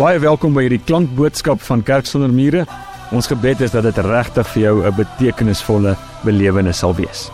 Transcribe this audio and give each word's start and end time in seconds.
Baie 0.00 0.16
welkom 0.16 0.54
by 0.56 0.62
hierdie 0.64 0.80
klankboodskap 0.80 1.60
van 1.60 1.82
Kerk 1.84 2.06
sonder 2.08 2.30
mure. 2.32 2.62
Ons 3.12 3.26
gebed 3.28 3.60
is 3.66 3.74
dat 3.74 3.84
dit 3.84 3.98
regtig 4.00 4.46
vir 4.48 4.62
jou 4.62 4.76
'n 4.88 4.96
betekenisvolle 4.96 5.92
belewenis 6.24 6.78
sal 6.78 6.94
wees. 6.96 7.28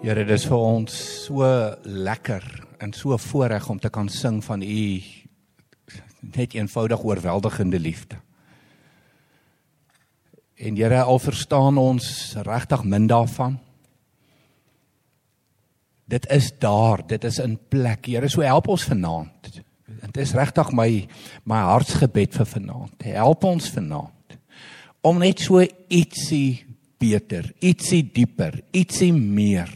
Here, 0.00 0.24
dit 0.24 0.30
is 0.30 0.46
vir 0.46 0.56
ons 0.56 0.90
so 1.26 1.76
lekker 1.84 2.64
en 2.80 2.92
so 2.92 3.18
voorreg 3.18 3.68
om 3.68 3.78
te 3.78 3.90
kan 3.90 4.08
sing 4.08 4.42
van 4.44 4.62
u 4.62 5.02
net 6.20 6.54
eenvoudig 6.54 7.04
oorweldigende 7.04 7.78
liefde. 7.78 8.16
En 10.56 10.76
Here, 10.76 11.02
al 11.02 11.18
verstaan 11.18 11.76
ons 11.76 12.36
regtig 12.42 12.84
min 12.84 13.06
daarvan. 13.06 13.58
Dit 16.08 16.26
is 16.30 16.52
daar, 16.58 17.06
dit 17.06 17.24
is 17.24 17.38
in 17.38 17.58
plek. 17.68 18.06
Here, 18.06 18.28
so 18.28 18.40
help 18.40 18.68
ons 18.68 18.84
vanaand 18.84 19.62
Dit 20.00 20.16
is 20.16 20.34
regtig 20.34 20.72
my 20.72 21.06
my 21.44 21.60
hartsgebed 21.68 22.34
vir 22.34 22.46
vanaand. 22.46 23.02
Help 23.04 23.44
ons 23.44 23.70
vanaand 23.70 24.36
om 25.02 25.18
net 25.18 25.40
so 25.42 25.58
ietsie 25.90 26.62
beter, 27.02 27.48
ietsie 27.60 28.04
dieper, 28.14 28.60
ietsie 28.70 29.10
meer 29.12 29.70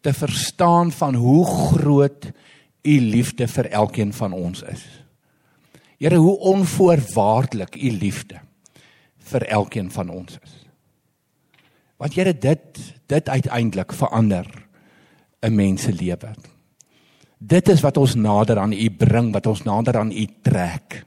te 0.00 0.14
verstaan 0.16 0.92
van 0.94 1.18
hoe 1.20 1.44
groot 1.44 2.30
u 2.88 2.94
liefde 3.12 3.48
vir 3.50 3.68
elkeen 3.82 4.12
van 4.16 4.32
ons 4.32 4.62
is. 4.62 4.84
Here, 5.98 6.16
hoe 6.16 6.38
onvoorwaardelik 6.54 7.76
u 7.76 7.90
liefde 7.90 8.40
vir 9.28 9.44
elkeen 9.52 9.90
van 9.90 10.08
ons 10.14 10.38
is. 10.38 10.54
Want 11.98 12.14
Here, 12.14 12.32
dit 12.32 12.80
dit 13.08 13.28
uiteindelik 13.28 13.92
verander 13.92 14.46
'n 15.42 15.54
mens 15.54 15.82
se 15.82 15.92
lewe. 15.92 16.34
Dit 17.38 17.68
is 17.70 17.82
wat 17.86 17.96
ons 17.96 18.16
nader 18.18 18.58
aan 18.58 18.74
U 18.74 18.90
bring, 18.90 19.30
wat 19.32 19.46
ons 19.46 19.62
nader 19.62 20.00
aan 20.00 20.10
U 20.10 20.26
trek. 20.42 21.04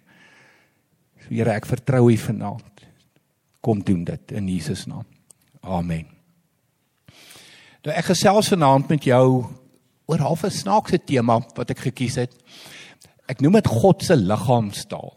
So 1.19 1.35
Here, 1.35 1.51
ek 1.51 1.67
vertrou 1.67 2.07
U 2.11 2.17
vanaand. 2.17 2.85
Kom 3.61 3.83
doen 3.83 4.03
dit 4.07 4.31
in 4.31 4.47
Jesus 4.49 4.87
naam. 4.87 5.05
Amen. 5.61 6.07
Nou 7.85 7.93
ek 7.93 8.11
gesels 8.13 8.49
vanaand 8.53 8.89
met 8.89 9.05
jou 9.05 9.25
oor 10.07 10.19
half 10.21 10.43
'n 10.45 10.51
snaakse 10.51 10.97
tema 11.05 11.39
wat 11.55 11.69
ek 11.71 11.79
gekies 11.91 12.15
het. 12.15 12.33
Ek 13.27 13.41
noem 13.41 13.53
dit 13.53 13.67
God 13.67 14.03
se 14.03 14.15
liggaamstaal. 14.15 15.13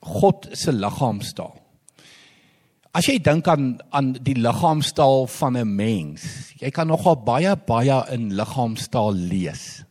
God 0.00 0.48
se 0.52 0.72
liggaamstaal. 0.72 1.56
As 2.92 3.06
jy 3.06 3.18
dink 3.18 3.48
aan 3.48 3.78
aan 3.90 4.12
die 4.12 4.34
liggaamstaal 4.34 5.26
van 5.26 5.56
'n 5.56 5.76
mens, 5.76 6.52
jy 6.60 6.70
kan 6.70 6.86
nogal 6.86 7.16
baie 7.16 7.56
baie 7.56 8.04
in 8.12 8.34
liggaamstaal 8.34 9.12
lees. 9.14 9.84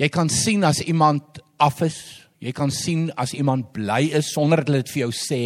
Jy 0.00 0.08
kan 0.12 0.30
sien 0.32 0.64
as 0.64 0.80
iemand 0.84 1.40
af 1.60 1.82
is. 1.84 2.00
Jy 2.42 2.50
kan 2.56 2.72
sien 2.74 3.04
as 3.22 3.36
iemand 3.38 3.68
bly 3.70 4.08
is 4.18 4.32
sonder 4.34 4.64
dat 4.64 4.72
hulle 4.72 4.80
dit 4.82 4.90
vir 4.90 5.00
jou 5.04 5.12
sê, 5.14 5.42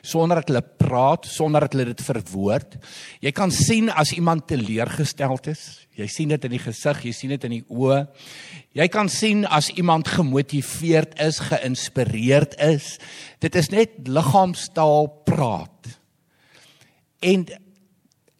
sonder 0.00 0.40
dat 0.40 0.48
hulle 0.48 0.62
praat, 0.80 1.26
sonder 1.28 1.66
dat 1.66 1.74
hulle 1.76 1.90
dit 1.90 2.00
verwoord. 2.06 2.78
Jy 3.20 3.32
kan 3.36 3.52
sien 3.52 3.90
as 3.92 4.14
iemand 4.16 4.46
teleurgesteld 4.48 5.50
is. 5.52 5.64
Jy 6.00 6.08
sien 6.08 6.32
dit 6.32 6.46
in 6.48 6.54
die 6.54 6.62
gesig, 6.62 7.02
jy 7.04 7.12
sien 7.12 7.34
dit 7.34 7.44
in 7.44 7.58
die 7.58 7.66
oë. 7.68 8.06
Jy 8.78 8.88
kan 8.88 9.12
sien 9.12 9.44
as 9.44 9.68
iemand 9.76 10.08
gemotiveerd 10.08 11.18
is, 11.20 11.42
geïnspireerd 11.50 12.56
is. 12.70 12.94
Dit 13.44 13.58
is 13.60 13.68
net 13.74 14.00
liggaamstaal 14.08 15.10
praat. 15.28 15.92
En 17.20 17.44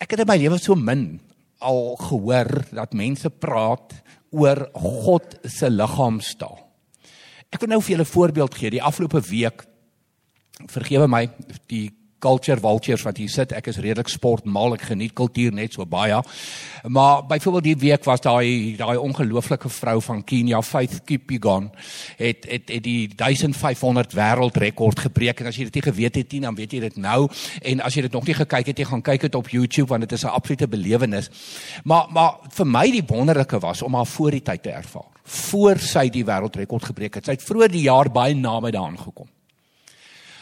ek 0.01 0.15
het 0.15 0.25
in 0.25 0.31
my 0.31 0.39
lewe 0.41 0.57
so 0.57 0.73
min 0.73 1.19
al 1.61 1.99
gehoor 2.01 2.49
dat 2.73 2.97
mense 2.97 3.29
praat 3.29 3.93
oor 4.31 4.69
God 4.75 5.39
se 5.45 5.71
liggaamstaal. 5.71 6.59
Ek 7.51 7.61
wil 7.61 7.73
nou 7.73 7.81
vir 7.83 7.97
julle 7.97 8.07
'n 8.07 8.15
voorbeeld 8.15 8.55
gee. 8.55 8.71
Die 8.71 8.83
afgelope 8.83 9.21
week 9.21 9.67
vergewe 10.67 11.09
my 11.09 11.29
die 11.67 11.91
culture 12.21 12.61
vultures 12.61 13.03
wat 13.07 13.19
hier 13.21 13.31
sit. 13.33 13.53
Ek 13.57 13.71
is 13.73 13.81
redelik 13.83 14.11
sportmal. 14.13 14.77
Ek 14.77 14.87
geniet 14.93 15.15
kultuur 15.19 15.55
net 15.57 15.75
so 15.77 15.87
baie. 15.89 16.21
Maar 16.85 17.25
byvoorbeeld 17.29 17.65
die 17.65 17.77
week 17.89 18.05
was 18.09 18.23
daai 18.25 18.77
daai 18.79 18.97
ongelooflike 19.01 19.69
vrou 19.69 19.99
van 20.05 20.23
Kenia, 20.25 20.63
Faith 20.63 21.01
Kipyegon, 21.05 21.71
het 22.21 22.47
het 22.49 22.69
het 22.69 22.85
die 22.85 23.09
1500 23.17 24.15
wêreldrekord 24.17 25.05
gebreek 25.07 25.41
en 25.41 25.51
as 25.51 25.59
jy 25.59 25.69
dit 25.69 25.81
nie 25.81 25.87
geweet 25.89 26.21
het 26.21 26.33
nie, 26.33 26.43
dan 26.47 26.57
weet 26.57 26.77
jy 26.77 26.81
dit 26.87 27.01
nou. 27.01 27.29
En 27.63 27.85
as 27.85 27.97
jy 27.97 28.07
dit 28.09 28.13
nog 28.17 28.29
nie 28.29 28.37
gekyk 28.39 28.73
het 28.73 28.81
nie, 28.81 28.89
gaan 28.89 29.05
kyk 29.05 29.29
dit 29.29 29.35
op 29.35 29.51
YouTube 29.53 29.89
want 29.91 30.09
dit 30.09 30.13
is 30.13 30.25
'n 30.25 30.37
absolute 30.37 30.69
belewenis. 30.69 31.31
Maar 31.85 32.07
maar 32.11 32.39
vir 32.49 32.67
my 32.67 32.91
die 32.91 33.05
wonderlike 33.07 33.59
was 33.59 33.83
om 33.83 33.95
haar 33.95 34.07
voor 34.07 34.31
die 34.31 34.43
tyd 34.43 34.63
te 34.63 34.71
ervaar. 34.71 35.11
Voor 35.25 35.79
sy 35.79 36.09
die 36.09 36.25
wêreldrekord 36.25 36.85
gebreek 36.85 37.15
het. 37.15 37.25
Sy 37.25 37.33
het 37.33 37.43
vroeër 37.43 37.71
die 37.71 37.87
jaar 37.87 38.11
baie 38.11 38.35
naby 38.35 38.71
daaraan 38.71 38.99
gekom. 38.99 39.29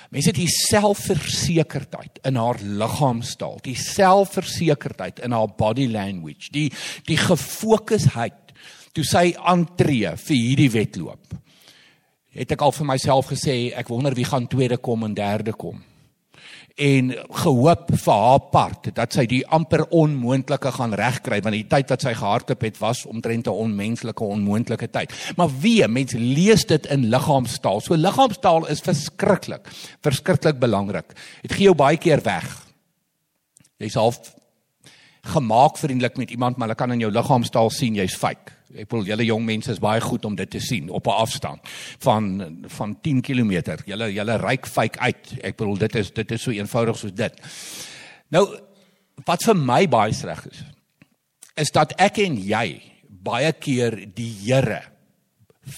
Mense 0.09 0.31
het 0.31 0.41
hier 0.41 0.53
selfversekerdheid 0.53 2.23
in 2.29 2.39
haar 2.41 2.61
liggaamstaal, 2.63 3.59
die 3.65 3.77
selfversekerdheid 3.77 5.21
in 5.27 5.35
haar 5.37 5.51
body 5.59 5.89
language, 5.93 6.49
die 6.55 6.71
die 7.09 7.19
gefokusheid 7.21 8.55
toe 8.97 9.05
sy 9.05 9.35
aantree 9.37 10.15
vir 10.17 10.37
hierdie 10.37 10.71
wedloop. 10.73 11.37
Het 12.33 12.57
ek 12.57 12.65
al 12.65 12.73
vir 12.73 12.89
myself 12.89 13.29
gesê, 13.35 13.59
ek 13.77 13.93
wonder 13.93 14.17
wie 14.17 14.27
gaan 14.29 14.49
tweede 14.49 14.81
kom 14.81 15.05
en 15.05 15.17
derde 15.17 15.53
kom 15.53 15.83
en 16.79 17.11
gehoop 17.43 17.89
vir 17.91 18.21
haar 18.23 18.43
part 18.53 18.89
dat 18.95 19.15
sy 19.15 19.25
die 19.27 19.41
amper 19.55 19.83
onmoontlike 19.95 20.71
gaan 20.77 20.95
regkry 20.99 21.41
want 21.43 21.57
die 21.57 21.67
tyd 21.71 21.91
wat 21.91 22.05
sy 22.07 22.13
gehardloop 22.15 22.63
het 22.69 22.79
was 22.79 23.05
omtrent 23.11 23.49
'n 23.49 23.63
onmenslike 23.65 24.25
onmoontlike 24.25 24.89
tyd. 24.91 25.13
Maar 25.37 25.51
wie 25.61 25.87
mense 25.89 26.19
lees 26.19 26.65
dit 26.65 26.87
in 26.87 27.11
liggaamstaal. 27.11 27.81
So 27.81 27.95
liggaamstaal 27.95 28.69
is 28.69 28.81
verskriklik, 28.81 29.67
verskriklik 30.03 30.59
belangrik. 30.59 31.15
Dit 31.43 31.53
gee 31.53 31.65
jou 31.65 31.75
baie 31.75 31.97
keer 31.97 32.23
weg. 32.23 32.47
Jy's 33.79 33.95
half 33.95 34.35
gemaak 35.23 35.77
vriendelik 35.77 36.17
met 36.17 36.31
iemand 36.31 36.57
maar 36.57 36.69
hulle 36.69 36.79
kan 36.79 36.93
in 36.93 37.01
jou 37.01 37.11
liggaamstaal 37.11 37.71
sien 37.71 37.95
jy's 37.95 38.15
fake. 38.15 38.58
Ek 38.77 38.85
bedoel 38.85 39.07
julle 39.09 39.25
jong 39.25 39.45
mense 39.49 39.73
is 39.73 39.81
baie 39.81 40.01
goed 40.05 40.27
om 40.29 40.35
dit 40.37 40.51
te 40.51 40.61
sien 40.61 40.91
op 40.93 41.07
'n 41.07 41.21
afstand 41.25 41.61
van 42.05 42.25
van 42.69 43.01
10 43.01 43.21
km. 43.21 43.81
Julle 43.87 44.13
julle 44.13 44.37
ryk 44.37 44.67
fake 44.67 44.99
uit. 44.99 45.33
Ek 45.43 45.57
bedoel 45.57 45.79
dit 45.79 45.95
is 45.95 46.11
dit 46.13 46.31
is 46.31 46.43
so 46.43 46.51
eenvoudig 46.51 46.99
soos 46.99 47.15
dit. 47.15 47.33
Nou 48.29 48.47
wat 49.25 49.43
vir 49.43 49.57
my 49.57 49.87
baie 49.89 50.13
sleg 50.13 50.47
is 50.51 50.65
is 51.57 51.71
dat 51.71 51.93
ek 51.99 52.19
en 52.19 52.37
jy 52.37 52.81
baie 53.09 53.53
keer 53.53 54.07
die 54.15 54.35
Here 54.45 54.83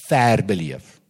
ver 0.09 0.43
beleef. 0.45 1.01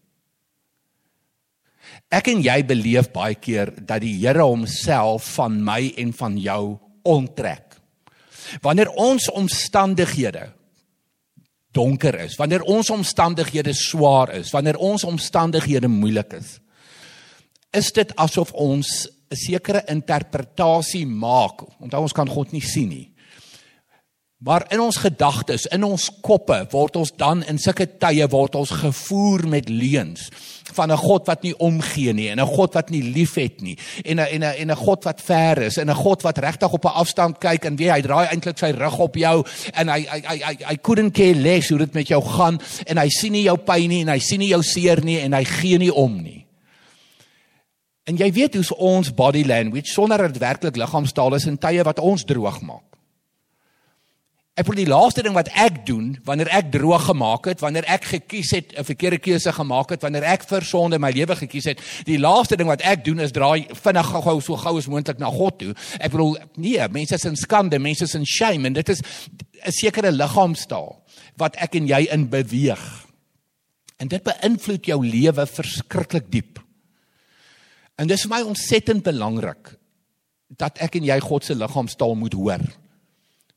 Ek 2.11 2.29
en 2.29 2.43
jy 2.43 2.63
beleef 2.67 3.11
baie 3.13 3.35
keer 3.35 3.73
dat 3.81 4.01
die 4.01 4.15
Here 4.21 4.43
homself 4.43 5.35
van 5.35 5.65
my 5.65 5.95
en 5.97 6.13
van 6.13 6.39
jou 6.39 6.79
onttrek. 7.03 7.77
Wanneer 8.63 8.91
ons 8.91 9.31
omstandighede 9.31 10.53
donker 11.73 12.17
is, 12.25 12.37
wanneer 12.37 12.63
ons 12.63 12.91
omstandighede 12.91 13.73
swaar 13.77 14.33
is, 14.35 14.51
wanneer 14.51 14.77
ons 14.77 15.05
omstandighede 15.05 15.89
moeilik 15.89 16.33
is, 16.39 16.59
is 17.71 17.93
dit 17.95 18.15
asof 18.19 18.53
ons 18.53 19.09
'n 19.31 19.37
sekere 19.37 19.85
interpretasie 19.87 21.07
maak. 21.07 21.63
Onthou 21.81 22.03
ons 22.03 22.13
kan 22.13 22.29
God 22.29 22.53
nie 22.53 22.61
sien 22.63 22.89
nie. 22.89 23.13
Maar 24.41 24.65
in 24.73 24.81
ons 24.81 24.97
gedagtes, 24.97 25.67
in 25.69 25.83
ons 25.85 26.07
koppe 26.25 26.63
word 26.73 26.95
ons 26.97 27.11
dan 27.21 27.43
in 27.45 27.59
sulke 27.61 27.85
tye 28.01 28.25
word 28.33 28.55
ons 28.57 28.71
gevoer 28.73 29.45
met 29.53 29.69
leuns 29.69 30.31
van 30.73 30.89
'n 30.91 30.97
God 30.97 31.27
wat 31.29 31.43
nie 31.43 31.53
omgee 31.59 32.13
nie 32.13 32.31
en 32.31 32.41
'n 32.41 32.47
God 32.47 32.75
wat 32.75 32.89
nie 32.91 33.03
liefhet 33.03 33.61
nie 33.61 33.77
en 34.05 34.17
'n 34.17 34.27
en 34.33 34.43
'n 34.43 34.55
en 34.57 34.71
'n 34.71 34.77
God 34.77 35.05
wat 35.05 35.21
ver 35.21 35.63
is 35.63 35.77
en 35.77 35.91
'n 35.91 35.95
God 35.95 36.23
wat 36.23 36.39
regtig 36.39 36.73
op 36.73 36.85
'n 36.85 36.89
afstand 37.03 37.39
kyk 37.39 37.65
en 37.65 37.77
weet 37.77 37.93
hy 37.93 38.01
draai 38.01 38.27
eintlik 38.29 38.59
sy 38.59 38.71
rug 38.71 38.99
op 38.99 39.15
jou 39.15 39.45
en 39.75 39.89
hy 39.89 40.07
hy 40.09 40.21
hy 40.25 40.57
hy, 40.65 40.77
couldn't 40.77 41.13
care 41.13 41.35
less 41.35 41.69
hoe 41.69 41.79
dit 41.79 41.95
met 41.95 42.09
jou 42.09 42.23
gaan 42.23 42.59
en 42.87 42.97
hy 42.97 43.09
sien 43.09 43.33
nie 43.33 43.45
jou 43.45 43.57
pyn 43.59 43.89
nie 43.89 44.01
en 44.01 44.09
hy 44.09 44.19
sien 44.19 44.39
nie 44.39 44.49
jou 44.49 44.63
seer 44.63 45.05
nie 45.05 45.21
en 45.21 45.33
hy 45.33 45.45
gee 45.45 45.79
nie 45.79 45.93
om 45.95 46.23
nie. 46.23 46.47
En 48.07 48.17
jy 48.17 48.33
weet 48.33 48.55
hoe's 48.55 48.73
ons 48.73 49.15
body 49.15 49.45
language 49.45 49.93
sonder 49.93 50.19
dat 50.19 50.33
dit 50.33 50.43
werklik 50.43 50.77
liggaamstaal 50.77 51.35
is 51.35 51.47
in 51.47 51.59
tye 51.59 51.83
wat 51.85 51.99
ons 51.99 52.25
droog 52.25 52.61
maak. 52.63 52.90
Ek 54.61 54.67
wil 54.69 54.77
die 54.77 54.91
laaste 54.91 55.23
ding 55.25 55.33
wat 55.33 55.49
ek 55.57 55.79
doen 55.89 56.11
wanneer 56.27 56.51
ek 56.53 56.67
droog 56.75 57.07
gemaak 57.07 57.47
het, 57.49 57.63
wanneer 57.65 57.87
ek 57.89 58.05
gekies 58.11 58.51
het 58.53 58.75
'n 58.77 58.85
verkeerde 58.85 59.19
keuse 59.19 59.53
gemaak 59.57 59.91
het, 59.95 60.03
wanneer 60.03 60.25
ek 60.25 60.45
vir 60.45 60.61
sonde 60.61 60.99
my 60.99 61.11
lewe 61.11 61.37
gekies 61.37 61.65
het, 61.65 61.79
die 62.05 62.19
laaste 62.19 62.57
ding 62.57 62.69
wat 62.69 62.83
ek 62.83 63.05
doen 63.05 63.21
is 63.21 63.33
draai 63.33 63.65
vinnig 63.73 64.07
gou 64.07 64.41
so 64.41 64.57
gou 64.57 64.77
as 64.77 64.87
moontlik 64.87 65.19
na 65.19 65.31
God 65.31 65.59
toe. 65.59 65.75
Ek 65.99 66.11
bedoel 66.11 66.37
nee, 66.57 66.89
mense 66.89 67.15
is 67.15 67.25
in 67.25 67.37
skande, 67.37 67.79
mense 67.79 68.05
is 68.05 68.15
in 68.15 68.27
shame 68.27 68.67
en 68.67 68.73
dit 68.73 68.89
is 68.89 69.01
'n 69.65 69.73
sekere 69.73 70.13
liggaamstaal 70.13 71.03
wat 71.39 71.57
ek 71.57 71.75
en 71.77 71.87
jy 71.87 72.09
in 72.13 72.29
beweeg. 72.29 73.07
En 73.99 74.09
dit 74.09 74.23
beïnvloed 74.23 74.85
jou 74.85 75.07
lewe 75.07 75.47
verskriklik 75.47 76.31
diep. 76.31 76.59
En 77.97 78.07
dis 78.07 78.23
vir 78.23 78.31
my 78.31 78.43
ontsettend 78.43 79.03
belangrik 79.03 79.79
dat 80.49 80.79
ek 80.81 80.97
en 80.97 81.05
jy 81.05 81.21
God 81.21 81.45
se 81.45 81.55
liggaamstaal 81.55 82.15
moet 82.15 82.35
hoor 82.35 82.61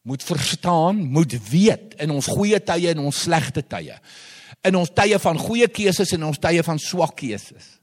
moet 0.04 0.24
verstaan, 0.24 1.00
moet 1.12 1.34
weet 1.50 1.96
in 2.04 2.12
ons 2.12 2.28
goeie 2.28 2.60
tye 2.60 2.92
en 2.92 3.00
ons 3.00 3.22
slegte 3.24 3.64
tye. 3.68 4.00
in 4.64 4.76
ons 4.80 4.92
tye 4.96 5.18
van 5.20 5.38
goeie 5.38 5.68
keuses 5.68 6.14
en 6.16 6.24
ons 6.24 6.40
tye 6.40 6.64
van 6.64 6.80
swak 6.80 7.18
keuses 7.20 7.80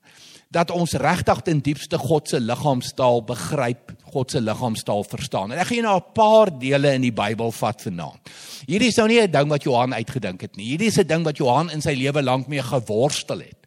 dat 0.50 0.72
ons 0.74 0.96
regtig 0.98 1.42
ten 1.46 1.60
diepste 1.62 1.98
God 2.00 2.26
se 2.26 2.40
liggaamstaal 2.42 3.20
begryp, 3.22 3.92
God 4.10 4.32
se 4.34 4.40
liggaamstaal 4.42 5.04
verstaan. 5.06 5.52
En 5.52 5.60
ek 5.62 5.68
gaan 5.68 5.78
jou 5.78 5.84
na 5.86 5.96
'n 5.96 6.12
paar 6.12 6.50
dele 6.50 6.94
in 6.94 7.02
die 7.02 7.14
Bybel 7.14 7.52
vat 7.52 7.80
vanaand. 7.80 8.18
Hierdie 8.66 8.88
is 8.88 8.96
nou 8.96 9.06
nie 9.06 9.20
'n 9.20 9.30
ding 9.30 9.48
wat 9.48 9.62
Johan 9.62 9.94
uitgedink 9.94 10.40
het 10.40 10.56
nie. 10.56 10.70
Hierdie 10.70 10.88
is 10.88 10.98
'n 10.98 11.06
ding 11.06 11.24
wat 11.24 11.36
Johan 11.36 11.70
in 11.70 11.80
sy 11.80 11.94
lewe 11.94 12.22
lank 12.22 12.48
mee 12.48 12.62
geworstel 12.62 13.38
het. 13.38 13.58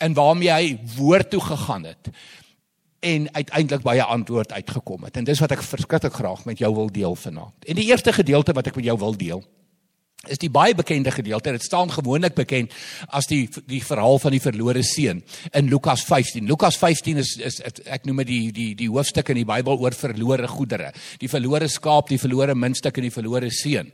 En 0.00 0.12
waarmee 0.14 0.50
hy 0.50 0.78
woord 0.96 1.30
toe 1.30 1.40
gegaan 1.40 1.84
het 1.84 2.10
en 3.00 3.34
uiteindelik 3.34 3.84
'n 3.84 4.00
antwoord 4.00 4.52
uitgekom 4.52 5.04
het. 5.04 5.16
En 5.16 5.24
dis 5.24 5.38
wat 5.38 5.50
ek 5.50 5.62
verskriklik 5.62 6.12
graag 6.12 6.44
met 6.44 6.58
jou 6.58 6.74
wil 6.74 6.90
deel 6.92 7.14
vanaand. 7.14 7.64
En 7.64 7.74
die 7.74 7.86
eerste 7.86 8.12
gedeelte 8.12 8.52
wat 8.52 8.66
ek 8.66 8.76
met 8.76 8.84
jou 8.84 8.98
wil 8.98 9.16
deel 9.16 9.44
is 10.26 10.40
die 10.42 10.50
baie 10.50 10.74
bekende 10.74 11.10
gedeelte. 11.14 11.52
Dit 11.54 11.62
staan 11.62 11.90
gewoonlik 11.90 12.34
bekend 12.34 12.74
as 13.14 13.28
die 13.30 13.48
die 13.70 13.80
verhaal 13.84 14.18
van 14.18 14.34
die 14.34 14.42
verlore 14.42 14.82
seun 14.82 15.22
in 15.52 15.68
Lukas 15.70 16.02
15. 16.04 16.46
Lukas 16.46 16.78
15 16.80 17.16
is 17.22 17.36
is 17.36 17.60
ek 17.86 18.04
noem 18.08 18.24
dit 18.24 18.26
die 18.26 18.52
die 18.52 18.74
die 18.74 18.90
hoofstuk 18.90 19.28
in 19.28 19.42
die 19.42 19.48
Bybel 19.48 19.78
oor 19.78 19.94
verlore 19.94 20.48
goedere. 20.48 20.92
Die 21.22 21.30
verlore 21.30 21.68
skaap, 21.68 22.08
die 22.08 22.18
verlore 22.18 22.54
muntstuk 22.54 22.98
en 22.98 23.08
die 23.08 23.14
verlore 23.14 23.50
seun. 23.50 23.92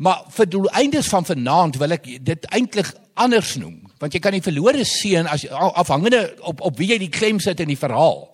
Maar 0.00 0.24
vir 0.32 0.48
doeleindes 0.48 1.10
van 1.12 1.26
vanaand 1.28 1.76
wil 1.76 1.98
ek 1.98 2.06
dit 2.24 2.46
eintlik 2.54 2.94
anders 3.20 3.56
noem, 3.60 3.89
want 4.00 4.14
jy 4.14 4.20
kan 4.20 4.36
die 4.36 4.44
verlore 4.44 4.84
seun 4.84 5.28
as 5.30 5.46
afhangende 5.50 6.34
op 6.40 6.60
op 6.60 6.78
wie 6.78 6.92
jy 6.92 6.98
die 6.98 7.12
klem 7.12 7.40
sit 7.40 7.60
in 7.60 7.68
die 7.68 7.80
verhaal 7.80 8.28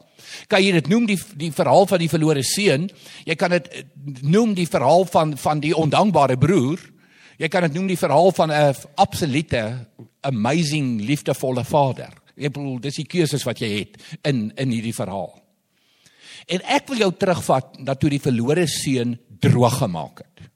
kan 0.49 0.63
jy 0.63 0.73
dit 0.79 0.89
noem 0.89 1.07
die 1.07 1.19
die 1.35 1.53
verhaal 1.53 1.87
van 1.87 2.03
die 2.03 2.13
verlore 2.13 2.43
seun 2.43 2.91
jy 3.27 3.35
kan 3.35 3.51
dit 3.51 3.71
noem 4.23 4.55
die 4.55 4.69
verhaal 4.71 5.05
van 5.11 5.37
van 5.41 5.61
die 5.61 5.75
ondankbare 5.75 6.37
broer 6.37 6.81
Jy 7.37 7.49
kan 7.53 7.67
dit 7.67 7.75
noem 7.77 7.91
die 7.91 8.01
verhaal 8.01 8.33
van 8.33 8.53
'n 8.53 8.75
absolute 8.97 9.87
amazing 10.21 11.01
liefdevolle 11.01 11.65
vader. 11.65 12.13
Ek 12.37 12.53
bedoel 12.53 12.81
dis 12.81 12.97
die 12.97 13.07
keuses 13.07 13.45
wat 13.45 13.59
jy 13.61 13.69
het 13.79 14.01
in 14.25 14.53
in 14.57 14.71
hierdie 14.71 14.95
verhaal. 14.95 15.43
En 16.49 16.61
ek 16.63 16.89
wil 16.89 16.99
jou 16.99 17.13
terugvat 17.13 17.79
na 17.79 17.95
toe 17.95 18.11
die 18.11 18.21
verlore 18.21 18.67
seun 18.67 19.19
droog 19.41 19.79
gemaak 19.79 20.19
het. 20.19 20.49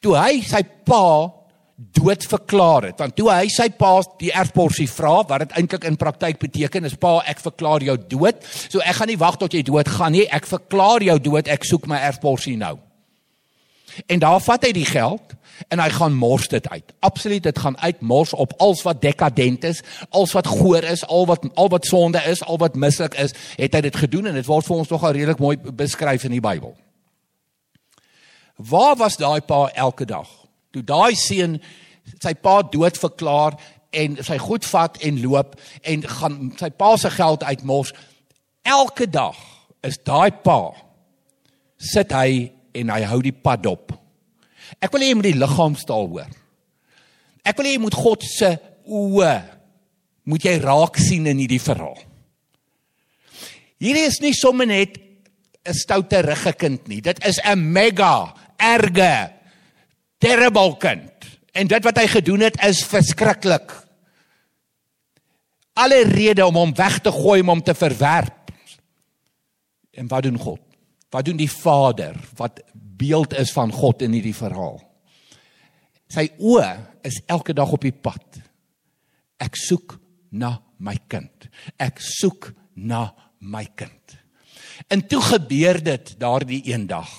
Toe 0.00 0.16
hy 0.16 0.42
sy 0.42 0.62
pa 0.62 1.32
dood 1.76 2.24
verklaar 2.24 2.86
het, 2.88 3.00
want 3.00 3.12
toe 3.18 3.28
hy 3.28 3.50
sy 3.52 3.66
pa 3.76 3.98
die 4.20 4.30
erfporsie 4.32 4.86
vra 4.88 5.18
wat 5.28 5.44
dit 5.44 5.56
eintlik 5.60 5.84
in 5.84 5.98
praktyk 6.00 6.38
beteken 6.40 6.88
is 6.88 6.96
pa 6.96 7.18
ek 7.28 7.42
verklaar 7.44 7.84
jou 7.84 7.96
dood. 8.16 8.40
So 8.72 8.80
ek 8.80 8.96
gaan 8.96 9.12
nie 9.12 9.20
wag 9.20 9.36
tot 9.42 9.52
jy 9.52 9.60
dood 9.66 9.90
gaan 9.92 10.16
nie, 10.16 10.24
ek 10.24 10.48
verklaar 10.48 11.04
jou 11.04 11.18
dood, 11.20 11.50
ek 11.52 11.68
soek 11.68 11.88
my 11.90 12.00
erfporsie 12.08 12.56
nou. 12.56 12.78
En 14.08 14.20
daar 14.20 14.40
vat 14.40 14.64
hy 14.64 14.72
die 14.76 14.86
geld 14.88 15.36
en 15.72 15.80
hy 15.80 15.88
gaan 15.92 16.16
mors 16.16 16.48
dit 16.52 16.64
uit. 16.68 16.94
Absoluut, 17.04 17.44
dit 17.44 17.58
gaan 17.58 17.76
uit 17.80 18.00
mors 18.00 18.32
op 18.32 18.52
alles 18.60 18.82
wat 18.84 19.02
dekadent 19.04 19.64
is, 19.68 19.82
alles 20.10 20.32
wat 20.36 20.48
goor 20.48 20.84
is, 20.84 21.04
al 21.04 21.28
wat 21.28 21.44
al 21.54 21.70
wat 21.72 21.88
sonde 21.88 22.20
is, 22.28 22.42
al 22.44 22.60
wat 22.60 22.76
mislik 22.76 23.16
is, 23.20 23.36
het 23.60 23.76
hy 23.76 23.84
dit 23.84 24.00
gedoen 24.04 24.32
en 24.32 24.36
dit 24.36 24.48
word 24.48 24.64
vir 24.64 24.76
ons 24.80 24.96
nogal 24.96 25.16
redelik 25.16 25.44
mooi 25.44 25.56
beskryf 25.60 26.24
in 26.28 26.36
die 26.36 26.44
Bybel. 26.44 26.72
Waar 28.56 28.96
was 28.96 29.20
daai 29.20 29.40
pa 29.44 29.66
elke 29.76 30.08
dag? 30.08 30.28
Toe 30.76 30.84
daai 30.84 31.16
seun 31.16 31.54
sy 32.20 32.34
pa 32.36 32.58
dood 32.68 32.98
verklaar 33.00 33.54
en 33.96 34.18
sy 34.20 34.36
goed 34.36 34.66
vat 34.68 34.98
en 35.08 35.20
loop 35.22 35.54
en 35.88 36.02
gaan 36.04 36.34
sy 36.60 36.68
pa 36.76 36.90
se 37.00 37.08
geld 37.14 37.46
uitmors. 37.48 37.94
Elke 38.60 39.06
dag 39.08 39.38
is 39.86 39.96
daai 40.04 40.34
pa 40.44 40.74
sit 41.80 42.12
hy 42.12 42.50
en 42.76 42.92
hy 42.92 43.06
hou 43.08 43.22
die 43.24 43.32
pad 43.32 43.64
op. 43.70 43.94
Ek 44.84 44.92
wil 44.92 45.00
hê 45.00 45.08
jy 45.14 45.16
moet 45.16 45.30
die 45.30 45.40
liggaamstaal 45.40 46.10
hoor. 46.12 46.34
Ek 47.40 47.56
wil 47.56 47.70
hê 47.70 47.72
jy 47.78 47.82
moet 47.86 47.96
God 47.96 48.26
se 48.28 48.52
oë 48.84 49.32
moet 50.28 50.44
jy 50.44 50.58
raak 50.60 51.00
sien 51.00 51.24
in 51.30 51.40
hierdie 51.40 51.62
verhaal. 51.62 51.96
Hierdie 53.80 54.04
is 54.10 54.20
nie 54.20 54.36
sommer 54.36 54.68
net 54.68 55.00
'n 55.64 55.72
stoute 55.72 56.20
rugge 56.20 56.52
kind 56.52 56.84
nie. 56.88 57.00
Dit 57.00 57.24
is 57.24 57.40
'n 57.40 57.72
mega 57.72 58.36
erge 58.60 59.35
terrible 60.18 60.76
kind. 60.80 61.12
En 61.56 61.68
dit 61.68 61.84
wat 61.84 61.98
hy 62.00 62.06
gedoen 62.10 62.44
het 62.46 62.58
is 62.66 62.84
verskriklik. 62.84 63.72
Alle 65.76 66.02
rede 66.08 66.46
om 66.46 66.56
hom 66.56 66.74
weg 66.76 66.98
te 67.04 67.12
gooi 67.12 67.40
om 67.40 67.54
hom 67.54 67.62
te 67.64 67.74
verwerp. 67.76 68.52
En 69.96 70.08
wat 70.08 70.26
doen 70.28 70.38
God? 70.38 70.60
Wat 71.12 71.24
doen 71.24 71.38
die 71.40 71.50
Vader 71.50 72.16
wat 72.36 72.60
beeld 72.72 73.36
is 73.36 73.52
van 73.52 73.72
God 73.72 74.02
in 74.04 74.16
hierdie 74.16 74.36
verhaal? 74.36 74.80
Sy 76.12 76.28
oë 76.38 76.68
is 77.06 77.22
elke 77.30 77.54
dag 77.56 77.72
op 77.72 77.84
die 77.84 77.94
pad. 77.94 78.40
Ek 79.42 79.56
soek 79.58 79.96
na 80.30 80.56
my 80.78 80.96
kind. 81.08 81.48
Ek 81.80 82.00
soek 82.02 82.50
na 82.76 83.08
my 83.40 83.64
kind. 83.78 84.16
En 84.92 85.02
toe 85.08 85.20
gebeur 85.24 85.80
dit 85.82 86.14
daardie 86.20 86.62
eendag 86.68 87.10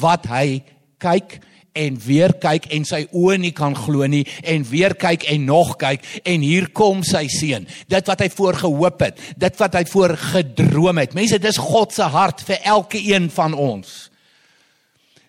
wat 0.00 0.26
hy 0.30 0.62
kyk 1.02 1.40
en 1.72 1.98
weer 2.04 2.34
kyk 2.42 2.68
en 2.76 2.84
sy 2.88 3.04
oë 3.16 3.38
nie 3.40 3.52
kan 3.56 3.74
glo 3.76 4.06
nie 4.10 4.24
en 4.44 4.64
weer 4.68 4.94
kyk 4.98 5.26
en 5.32 5.46
nog 5.48 5.74
kyk 5.80 6.04
en 6.28 6.44
hier 6.44 6.68
kom 6.76 7.02
sy 7.06 7.24
seun. 7.32 7.66
Dit 7.88 8.08
wat 8.10 8.24
hy 8.24 8.30
voor 8.34 8.60
gehoop 8.64 9.04
het 9.08 9.20
dit 9.40 9.60
wat 9.60 9.76
hy 9.80 9.84
voor 9.88 10.16
gedroom 10.16 11.02
het. 11.02 11.16
Mense 11.16 11.40
dis 11.42 11.60
God 11.60 11.94
se 11.94 12.08
hart 12.12 12.44
vir 12.46 12.60
elke 12.76 13.00
een 13.00 13.30
van 13.32 13.54
ons. 13.54 14.12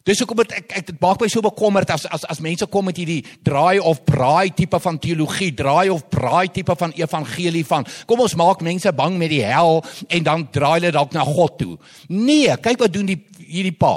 Dis 0.03 0.19
hoekom 0.19 0.41
dit 0.41 0.51
ek 0.57 0.73
ek 0.81 0.87
dit 0.89 0.97
maak 0.99 1.21
my 1.23 1.29
so 1.31 1.39
bekommerd 1.43 1.93
as 1.95 2.03
as 2.11 2.25
as 2.27 2.41
mense 2.43 2.65
kom 2.67 2.89
met 2.89 2.97
hierdie 2.99 3.21
draai 3.47 3.79
of 3.79 4.01
braai 4.03 4.51
tipe 4.51 4.75
van 4.83 4.97
teologie 4.99 5.53
draai 5.55 5.87
of 5.93 6.09
braai 6.11 6.49
tipe 6.51 6.75
van 6.75 6.91
evangelie 6.99 7.63
van 7.69 7.87
kom 8.09 8.25
ons 8.25 8.35
maak 8.35 8.65
mense 8.67 8.91
bang 8.91 9.15
met 9.15 9.31
die 9.31 9.45
hel 9.47 9.79
en 10.09 10.25
dan 10.27 10.43
draai 10.51 10.81
hulle 10.81 10.91
dalk 10.91 11.15
na 11.15 11.23
God 11.23 11.55
toe. 11.61 11.77
Nee 12.11 12.51
kyk 12.59 12.83
wat 12.83 12.91
doen 12.91 13.13
die 13.13 13.21
hierdie 13.39 13.77
pa 13.79 13.95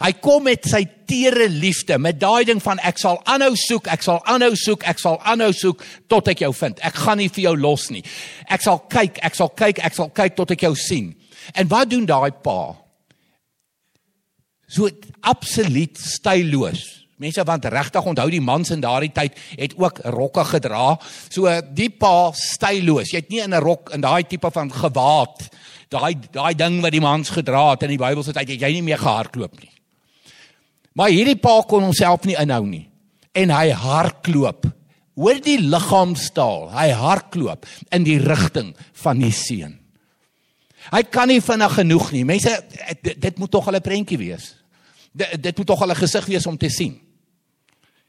Hy 0.00 0.12
kom 0.20 0.44
met 0.44 0.66
sy 0.68 0.82
tere 1.08 1.48
liefde, 1.48 1.98
met 1.98 2.18
daai 2.20 2.44
ding 2.48 2.60
van 2.62 2.80
ek 2.84 2.98
sal 3.00 3.20
aanhou 3.24 3.54
soek, 3.56 3.88
ek 3.88 4.02
sal 4.04 4.20
aanhou 4.28 4.52
soek, 4.58 4.84
ek 4.84 5.00
sal 5.00 5.20
aanhou 5.24 5.52
soek 5.56 5.84
tot 6.10 6.28
ek 6.28 6.42
jou 6.44 6.52
vind. 6.56 6.82
Ek 6.84 6.98
gaan 7.06 7.22
nie 7.22 7.30
vir 7.32 7.48
jou 7.48 7.54
los 7.56 7.88
nie. 7.94 8.02
Ek 8.48 8.64
sal 8.64 8.82
kyk, 8.92 9.22
ek 9.24 9.38
sal 9.38 9.52
kyk, 9.56 9.80
ek 9.86 9.96
sal 9.96 10.10
kyk 10.10 10.36
tot 10.36 10.52
ek 10.56 10.66
jou 10.68 10.74
sien. 10.76 11.14
En 11.54 11.68
wat 11.70 11.90
doen 11.90 12.04
daai 12.08 12.32
pa? 12.44 12.74
So 14.68 14.90
absoluut 15.22 15.98
styloos. 16.00 16.84
Mense 17.16 17.40
want 17.48 17.64
regtig 17.72 18.04
onthou 18.04 18.26
die 18.28 18.42
mans 18.44 18.70
in 18.74 18.82
daardie 18.82 19.12
tyd 19.14 19.38
het 19.56 19.76
ook 19.80 20.02
rokke 20.12 20.44
gedra. 20.50 20.98
So 21.32 21.48
die 21.72 21.88
pa 21.88 22.32
styloos. 22.36 23.14
Jy 23.14 23.22
het 23.22 23.30
nie 23.30 23.40
in 23.40 23.54
'n 23.54 23.62
rok 23.62 23.94
in 23.94 24.00
daai 24.00 24.24
tipe 24.28 24.50
van 24.50 24.70
gewaad. 24.70 25.48
Daai 25.88 26.14
daai 26.32 26.54
ding 26.54 26.82
wat 26.82 26.92
die 26.92 27.00
mans 27.00 27.30
gedra 27.30 27.70
het 27.70 27.82
in 27.82 27.96
die 27.96 28.04
Bybel 28.04 28.22
se 28.22 28.32
tyd 28.32 28.48
het 28.48 28.60
jy 28.60 28.72
nie 28.72 28.82
meer 28.82 28.98
gehardloop 28.98 29.60
nie. 29.60 29.70
Maar 30.96 31.12
hierdie 31.12 31.36
pa 31.36 31.60
kon 31.68 31.84
homself 31.84 32.24
nie 32.24 32.38
inhou 32.40 32.64
nie 32.66 32.86
en 33.36 33.52
hy 33.52 33.68
hardloop. 33.76 34.64
Hoor 35.16 35.40
die 35.44 35.58
liggaamstaal. 35.60 36.70
Hy 36.72 36.86
hardloop 36.96 37.66
in 37.92 38.04
die 38.06 38.16
rigting 38.20 38.72
van 39.02 39.20
die 39.20 39.32
seun. 39.32 39.74
Hy 40.92 41.02
kan 41.10 41.28
nie 41.28 41.42
vinnig 41.44 41.74
genoeg 41.76 42.12
nie. 42.14 42.22
Mense 42.24 42.52
dit, 43.02 43.16
dit 43.20 43.40
moet 43.40 43.50
tog 43.50 43.68
al 43.68 43.76
'n 43.76 43.84
prentjie 43.84 44.18
wees. 44.18 44.54
Dit, 45.12 45.42
dit 45.42 45.56
moet 45.56 45.66
tog 45.66 45.82
al 45.82 45.90
'n 45.92 46.00
gesig 46.00 46.26
wees 46.26 46.46
om 46.46 46.56
te 46.56 46.68
sien. 46.68 47.00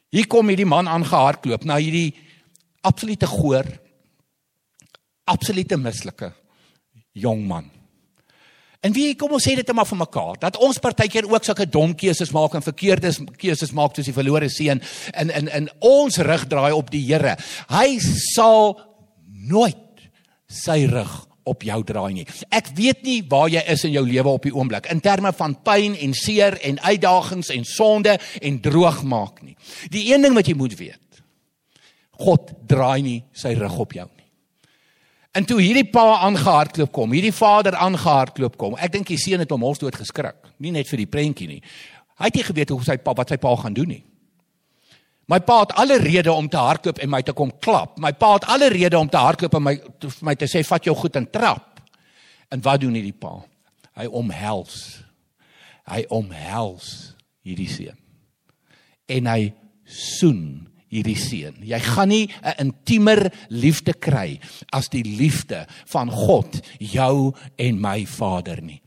Hier 0.10 0.28
kom 0.28 0.48
hierdie 0.48 0.66
man 0.66 0.88
aangehardloop 0.88 1.66
na 1.66 1.76
hierdie 1.76 2.16
absolute 2.82 3.28
goor 3.28 3.66
absolute 5.26 5.78
mislike 5.78 6.32
jong 7.12 7.48
man. 7.48 7.77
En 8.86 8.94
wie 8.94 9.16
kom 9.18 9.34
ons 9.34 9.44
sê 9.44 9.56
dit 9.58 9.66
net 9.66 9.76
maar 9.76 9.90
vir 9.90 10.00
mekaar 10.04 10.38
dat 10.42 10.58
ons 10.62 10.78
partykeer 10.82 11.26
ook 11.30 11.46
sulke 11.46 11.66
dom 11.70 11.96
keuses 11.98 12.32
maak 12.36 12.58
en 12.58 12.66
verkeerde 12.66 13.10
keuses 13.40 13.74
maak 13.74 13.96
soos 13.96 14.10
die 14.10 14.16
verlore 14.16 14.50
seun 14.54 14.82
in 15.18 15.32
in 15.34 15.50
in 15.62 15.70
ons 15.82 16.20
rug 16.22 16.46
draai 16.50 16.74
op 16.76 16.92
die 16.94 17.02
Here. 17.08 17.38
Hy 17.72 17.98
sal 18.36 18.78
nooit 19.50 20.06
sy 20.48 20.86
rug 20.92 21.24
op 21.48 21.64
jou 21.64 21.80
draai 21.88 22.14
nie. 22.14 22.28
Ek 22.54 22.70
weet 22.76 23.02
nie 23.08 23.22
waar 23.30 23.50
jy 23.50 23.64
is 23.72 23.86
in 23.88 23.96
jou 23.96 24.04
lewe 24.06 24.36
op 24.36 24.46
die 24.46 24.54
oomblik 24.54 24.92
in 24.92 25.02
terme 25.02 25.32
van 25.34 25.56
pyn 25.64 25.96
en 25.96 26.14
seer 26.14 26.60
en 26.68 26.80
uitdagings 26.84 27.50
en 27.56 27.66
sonde 27.66 28.18
en 28.42 28.62
droog 28.62 29.02
maak 29.08 29.42
nie. 29.42 29.56
Die 29.90 30.12
een 30.12 30.28
ding 30.28 30.38
wat 30.38 30.52
jy 30.52 30.58
moet 30.60 30.78
weet. 30.78 31.24
God 32.18 32.54
draai 32.68 33.02
nie 33.02 33.20
sy 33.34 33.56
rug 33.58 33.80
op 33.80 33.98
jou 33.98 34.08
En 35.38 35.46
toe 35.46 35.60
hierdie 35.62 35.86
pa 35.94 36.04
aangehardloop 36.26 36.90
kom, 36.96 37.12
hierdie 37.14 37.36
vader 37.36 37.76
aangehardloop 37.78 38.56
kom. 38.58 38.78
Ek 38.82 38.94
dink 38.96 39.10
die 39.12 39.20
seun 39.22 39.44
het 39.44 39.52
hom 39.54 39.62
mos 39.62 39.78
dood 39.82 39.96
geskrik, 39.96 40.40
nie 40.64 40.74
net 40.74 40.90
vir 40.90 41.04
die 41.04 41.10
prentjie 41.14 41.50
nie. 41.52 41.60
Hy 42.18 42.30
het 42.32 42.38
nie 42.40 42.46
geweet 42.48 42.72
hoe 42.74 42.86
sy 42.86 42.96
pa 42.98 43.14
wat 43.18 43.30
sy 43.30 43.38
pa 43.42 43.52
gaan 43.62 43.76
doen 43.78 43.92
nie. 43.94 44.04
My 45.28 45.42
pa 45.44 45.60
het 45.60 45.76
alle 45.78 46.00
rede 46.02 46.32
om 46.32 46.48
te 46.50 46.58
hardloop 46.58 47.02
en 47.04 47.12
my 47.12 47.20
te 47.28 47.36
kom 47.38 47.52
klap. 47.62 47.98
My 48.02 48.14
pa 48.16 48.32
het 48.38 48.48
alle 48.50 48.72
rede 48.74 48.98
om 48.98 49.10
te 49.12 49.20
hardloop 49.20 49.58
en 49.60 49.66
my 49.66 49.74
vir 49.78 50.16
my 50.26 50.34
te 50.40 50.48
sê 50.50 50.64
vat 50.66 50.88
jou 50.88 50.96
goed 50.96 51.20
en 51.20 51.28
trap. 51.30 51.82
En 52.50 52.64
wat 52.64 52.82
doen 52.82 52.96
hierdie 52.96 53.14
pa? 53.14 53.36
Hy 54.00 54.08
omhels. 54.08 54.80
Hy 55.92 56.06
omhels 56.16 56.94
hierdie 57.46 57.70
seun. 57.70 58.00
En 59.12 59.30
hy 59.30 59.52
soen 59.84 60.64
hierdie 60.94 61.18
seun. 61.20 61.56
Jy 61.64 61.80
gaan 61.80 62.10
nie 62.10 62.30
'n 62.44 62.68
intiemer 62.68 63.32
liefde 63.50 63.94
kry 63.94 64.40
as 64.72 64.90
die 64.90 65.04
liefde 65.04 65.68
van 65.86 66.10
God 66.10 66.62
jou 66.80 67.34
en 67.58 67.82
my 67.82 68.06
Vader 68.06 68.62
nie. 68.62 68.82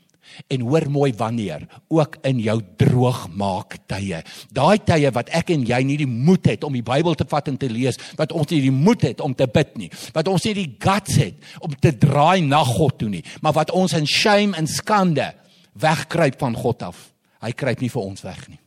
En 0.48 0.60
hoor 0.60 0.90
mooi 0.90 1.12
wanneer 1.16 1.66
ook 1.88 2.16
in 2.22 2.38
jou 2.38 2.60
droogmaak 2.76 3.76
tye. 3.86 4.22
Daai 4.52 4.78
tye 4.78 5.10
wat 5.10 5.28
ek 5.28 5.50
en 5.50 5.66
jy 5.66 5.82
nie 5.82 5.96
die 5.96 6.06
moed 6.06 6.46
het 6.46 6.64
om 6.64 6.72
die 6.72 6.82
Bybel 6.86 7.14
te 7.14 7.26
vat 7.28 7.48
en 7.48 7.56
te 7.56 7.68
lees, 7.68 7.98
wat 8.16 8.32
ons 8.32 8.48
nie 8.50 8.60
die 8.60 8.70
moed 8.70 9.02
het 9.02 9.20
om 9.20 9.34
te 9.34 9.46
bid 9.46 9.76
nie, 9.76 9.90
wat 10.14 10.28
ons 10.28 10.44
nie 10.44 10.54
die 10.54 10.76
guts 10.78 11.16
het 11.16 11.34
om 11.60 11.74
te 11.74 11.92
draai 11.92 12.40
na 12.40 12.64
God 12.64 12.98
toe 12.98 13.08
nie, 13.08 13.24
maar 13.42 13.52
wat 13.52 13.70
ons 13.70 13.92
in 13.92 14.06
shame 14.06 14.56
en 14.56 14.66
skande 14.66 15.34
wegkruip 15.74 16.38
van 16.38 16.54
God 16.54 16.82
af. 16.82 17.12
Hy 17.40 17.52
kruip 17.52 17.80
nie 17.80 17.90
vir 17.90 18.02
ons 18.02 18.22
weg 18.22 18.48
nie. 18.48 18.60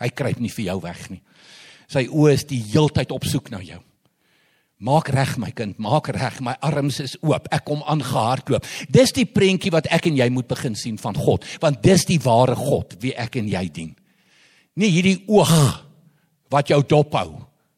Hy 0.00 0.08
kruip 0.08 0.40
nie 0.40 0.52
vir 0.52 0.64
jou 0.64 0.80
weg 0.84 1.10
nie. 1.10 1.22
Sy 1.90 2.06
oë 2.10 2.32
is 2.34 2.46
die 2.50 2.62
heeltyd 2.72 3.12
op 3.14 3.26
soek 3.28 3.50
na 3.54 3.60
jou. 3.64 3.80
Maak 4.76 5.08
reg 5.08 5.38
my 5.40 5.48
kind, 5.56 5.78
maak 5.80 6.10
reg. 6.12 6.40
My 6.44 6.52
arms 6.60 6.98
is 7.00 7.14
oop. 7.24 7.46
Ek 7.54 7.64
kom 7.64 7.80
aangehardloop. 7.88 8.66
Dis 8.92 9.14
die 9.16 9.24
prentjie 9.24 9.72
wat 9.72 9.88
ek 9.94 10.10
en 10.10 10.18
jy 10.18 10.28
moet 10.32 10.48
begin 10.50 10.76
sien 10.76 10.98
van 11.00 11.16
God, 11.16 11.46
want 11.62 11.80
dis 11.84 12.04
die 12.10 12.20
ware 12.20 12.56
God 12.58 12.98
wie 13.00 13.14
ek 13.16 13.38
en 13.40 13.48
jy 13.48 13.64
dien. 13.72 13.94
Nie 14.76 14.92
hierdie 14.92 15.22
oog 15.32 15.54
wat 16.52 16.68
jou 16.68 16.82
dophou 16.84 17.30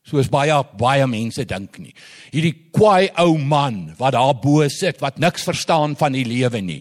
soos 0.08 0.30
baie 0.32 0.56
baie 0.80 1.06
mense 1.10 1.44
dink 1.48 1.78
nie. 1.82 1.92
Hierdie 2.32 2.54
kwaai 2.74 3.10
ou 3.20 3.36
man 3.38 3.88
wat 3.98 4.16
daar 4.16 4.34
bo 4.40 4.64
sit 4.72 5.02
wat 5.04 5.20
niks 5.20 5.44
verstaan 5.48 5.96
van 6.00 6.16
die 6.16 6.24
lewe 6.28 6.62
nie 6.64 6.80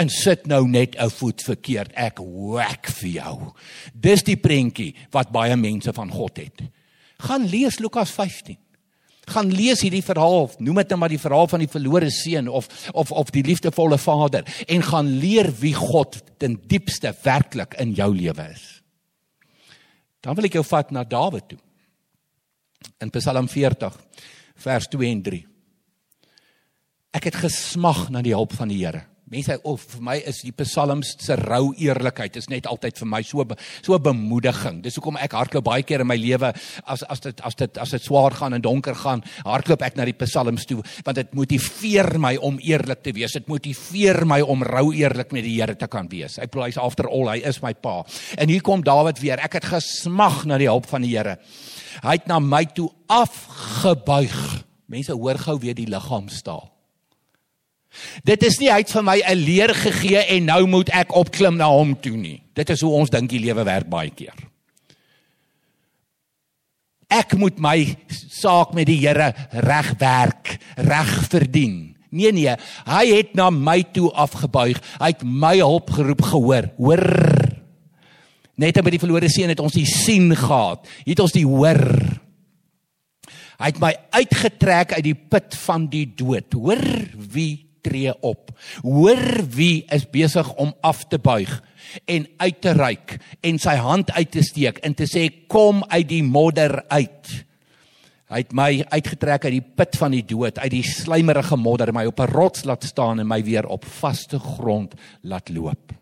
en 0.00 0.10
sit 0.10 0.46
nou 0.50 0.64
net 0.68 0.96
'n 0.96 1.10
voet 1.10 1.42
verkeerd. 1.42 1.92
Ek 1.94 2.18
wek 2.18 2.86
vir 2.86 3.10
jou. 3.10 3.52
Dis 3.94 4.22
die 4.22 4.36
prentjie 4.36 4.94
wat 5.12 5.32
baie 5.32 5.56
mense 5.56 5.92
van 5.92 6.10
God 6.10 6.36
het. 6.36 6.62
Gaan 7.18 7.46
lees 7.46 7.78
Lukas 7.78 8.10
15. 8.10 8.56
Gaan 9.26 9.50
lees 9.52 9.80
hierdie 9.80 10.04
verhaal, 10.04 10.50
noem 10.58 10.76
dit 10.82 10.90
net 10.90 10.98
maar 10.98 11.08
die 11.08 11.18
verhaal 11.18 11.46
van 11.48 11.60
die 11.60 11.68
verlore 11.68 12.10
seun 12.10 12.48
of 12.48 12.68
of 12.92 13.10
of 13.10 13.30
die 13.30 13.42
liefdevolle 13.42 13.98
vader 13.98 14.44
en 14.68 14.82
gaan 14.82 15.18
leer 15.18 15.52
wie 15.60 15.74
God 15.74 16.22
ten 16.38 16.60
diepste 16.66 17.14
werklik 17.22 17.74
in 17.74 17.92
jou 17.92 18.14
lewe 18.14 18.50
is. 18.52 18.82
Dan 20.20 20.34
wil 20.34 20.44
ek 20.44 20.52
jou 20.52 20.64
vat 20.64 20.90
na 20.90 21.04
Dawid 21.04 21.48
toe 21.48 21.63
in 23.00 23.10
Psalm 23.10 23.48
40 23.48 23.96
vers 24.64 24.86
2 24.92 25.10
en 25.10 25.22
3. 25.22 25.42
Ek 27.14 27.28
het 27.30 27.38
gesmag 27.44 28.08
na 28.10 28.22
die 28.22 28.34
hulp 28.34 28.54
van 28.58 28.70
die 28.70 28.80
Here. 28.82 29.04
Mense, 29.34 29.56
of 29.66 29.82
vir 29.90 30.02
my 30.04 30.14
is 30.30 30.42
die 30.44 30.52
psalms 30.62 31.14
se 31.18 31.34
rou 31.40 31.72
eerlikheid 31.80 32.36
is 32.38 32.46
net 32.52 32.68
altyd 32.70 33.00
vir 33.00 33.08
my 33.10 33.20
so 33.26 33.42
so 33.82 33.98
bemoediging. 33.98 34.78
Dis 34.84 34.94
hoekom 34.98 35.18
ek 35.18 35.34
hardloop 35.34 35.64
baie 35.66 35.82
keer 35.82 36.04
in 36.04 36.08
my 36.10 36.16
lewe 36.18 36.52
as 36.86 37.02
as 37.10 37.22
dit 37.24 37.40
as 37.42 37.56
dit 37.58 37.80
as 37.82 37.94
dit 37.96 38.04
swaar 38.04 38.36
gaan 38.38 38.54
en 38.54 38.62
donker 38.62 38.94
gaan, 38.94 39.24
hardloop 39.46 39.82
ek 39.82 39.98
na 39.98 40.06
die 40.06 40.14
psalms 40.20 40.68
toe 40.70 40.82
want 40.84 41.18
dit 41.18 41.32
motiveer 41.34 42.12
my 42.22 42.36
om 42.36 42.60
eerlik 42.62 43.02
te 43.02 43.14
wees. 43.16 43.34
Dit 43.34 43.50
motiveer 43.50 44.22
my 44.28 44.38
om 44.40 44.62
rou 44.62 44.92
eerlik 44.94 45.34
met 45.34 45.46
die 45.46 45.56
Here 45.58 45.74
te 45.78 45.88
kan 45.90 46.06
wees. 46.10 46.38
Hy 46.38 46.46
pleis 46.50 46.78
after 46.78 47.08
all, 47.10 47.30
hy 47.32 47.40
is 47.42 47.60
my 47.62 47.72
pa. 47.74 48.02
En 48.38 48.52
hier 48.52 48.62
kom 48.62 48.84
Dawid 48.86 49.18
weer. 49.22 49.42
Ek 49.42 49.58
het 49.58 49.66
gesmag 49.70 50.44
na 50.46 50.60
die 50.62 50.70
hulp 50.70 50.86
van 50.90 51.02
die 51.06 51.14
Here. 51.16 51.38
Hy 52.04 52.18
het 52.20 52.30
na 52.30 52.38
my 52.42 52.64
toe 52.70 52.90
afgebuig. 53.10 54.38
Mense 54.90 55.14
hoor 55.16 55.40
gou 55.42 55.58
weer 55.62 55.74
die 55.78 55.88
liggaamstaal. 55.90 56.73
Dit 58.24 58.42
is 58.42 58.58
nie 58.60 58.70
hy 58.70 58.80
het 58.82 58.90
vir 58.90 59.04
my 59.06 59.18
'n 59.20 59.38
leer 59.38 59.74
gegee 59.74 60.22
en 60.36 60.44
nou 60.44 60.66
moet 60.66 60.90
ek 60.90 61.14
opklim 61.14 61.56
na 61.56 61.68
hom 61.68 61.94
toe 62.00 62.16
nie. 62.16 62.42
Dit 62.54 62.70
is 62.70 62.80
hoe 62.80 62.92
ons 62.92 63.10
dink 63.10 63.30
die 63.30 63.40
lewe 63.40 63.64
werk 63.64 63.88
baie 63.88 64.10
keer. 64.10 64.34
Ek 67.08 67.34
moet 67.38 67.58
my 67.58 67.96
saak 68.08 68.74
met 68.74 68.86
die 68.86 68.98
Here 68.98 69.34
regwerk, 69.50 70.58
reg 70.76 71.12
verdien. 71.30 71.94
Nee 72.14 72.32
nee, 72.32 72.52
hy 72.86 73.04
het 73.10 73.34
na 73.34 73.50
my 73.50 73.82
toe 73.94 74.10
afgebuig. 74.12 74.78
Hy 75.00 75.10
het 75.10 75.24
my 75.26 75.56
hulp 75.58 75.90
geroep 75.90 76.22
gehoor. 76.22 76.70
Hoor. 76.78 77.06
Net 78.54 78.78
by 78.86 78.92
die 78.94 79.02
verlore 79.02 79.28
seun 79.32 79.50
het 79.50 79.62
ons 79.62 79.74
die 79.74 79.86
sien 79.88 80.30
gehad. 80.38 80.86
Het 81.02 81.22
ons 81.24 81.34
die 81.34 81.46
hoor. 81.46 81.82
Hy 83.58 83.70
het 83.70 83.80
my 83.82 83.92
uitgetrek 84.14 84.94
uit 84.94 85.06
die 85.06 85.18
put 85.18 85.58
van 85.64 85.88
die 85.90 86.06
dood. 86.06 86.54
Hoor 86.54 86.82
wie 87.34 87.66
tree 87.84 88.12
op. 88.24 88.50
Hoor 88.82 89.44
wie 89.54 89.84
is 89.92 90.08
besig 90.10 90.48
om 90.60 90.74
af 90.80 91.04
te 91.08 91.20
buig 91.22 91.52
en 92.10 92.26
uit 92.40 92.60
te 92.64 92.72
reik 92.74 93.18
en 93.44 93.60
sy 93.62 93.76
hand 93.78 94.12
uit 94.16 94.30
te 94.34 94.42
steek 94.42 94.80
en 94.86 94.96
te 94.96 95.06
sê 95.08 95.28
kom 95.46 95.84
uit 95.92 96.08
die 96.10 96.24
modder 96.26 96.80
uit. 96.88 97.34
Hy 98.32 98.40
het 98.40 98.54
my 98.56 98.70
uitgetrek 98.88 99.44
uit 99.46 99.58
die 99.58 99.66
put 99.76 99.98
van 100.00 100.14
die 100.16 100.24
dood, 100.26 100.56
uit 100.58 100.72
die 100.72 100.86
slijmerige 100.86 101.58
modder, 101.60 101.92
my 101.92 102.06
op 102.08 102.20
'n 102.20 102.32
rots 102.32 102.64
laat 102.64 102.84
staan 102.84 103.20
en 103.20 103.28
my 103.28 103.42
weer 103.44 103.66
op 103.66 103.84
vaste 103.84 104.38
grond 104.38 104.94
laat 105.22 105.48
loop. 105.48 105.92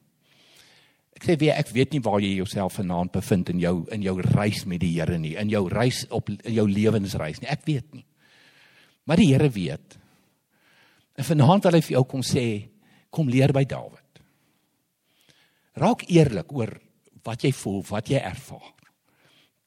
Ek 1.16 1.30
sê 1.30 1.36
weer 1.38 1.54
ek 1.54 1.68
weet 1.68 1.92
nie 1.92 2.00
waar 2.00 2.20
jy 2.20 2.34
jouself 2.34 2.72
vanaand 2.74 3.12
bevind 3.12 3.48
in 3.48 3.60
jou 3.60 3.86
in 3.90 4.02
jou 4.02 4.20
reis 4.20 4.64
met 4.64 4.80
die 4.80 4.98
Here 4.98 5.18
nie, 5.18 5.36
in 5.36 5.48
jou 5.48 5.68
reis 5.68 6.06
op 6.10 6.28
in 6.28 6.54
jou 6.54 6.68
lewensreis 6.68 7.40
nie. 7.40 7.48
Ek 7.48 7.62
weet 7.64 7.94
nie. 7.94 8.04
Maar 9.04 9.16
die 9.16 9.28
Here 9.34 9.50
weet. 9.50 9.98
En 11.22 11.28
vanaand 11.28 11.68
wil 11.68 11.78
hy 11.78 11.82
vir 11.86 11.94
jou 11.94 12.06
kom 12.10 12.22
sê, 12.26 12.46
kom 13.14 13.28
leer 13.30 13.52
by 13.54 13.62
Dawid. 13.70 14.22
Raak 15.78 16.02
eerlik 16.10 16.50
oor 16.50 16.72
wat 17.22 17.44
jy 17.46 17.52
voel, 17.54 17.84
wat 17.86 18.10
jy 18.10 18.18
ervaar. 18.18 18.72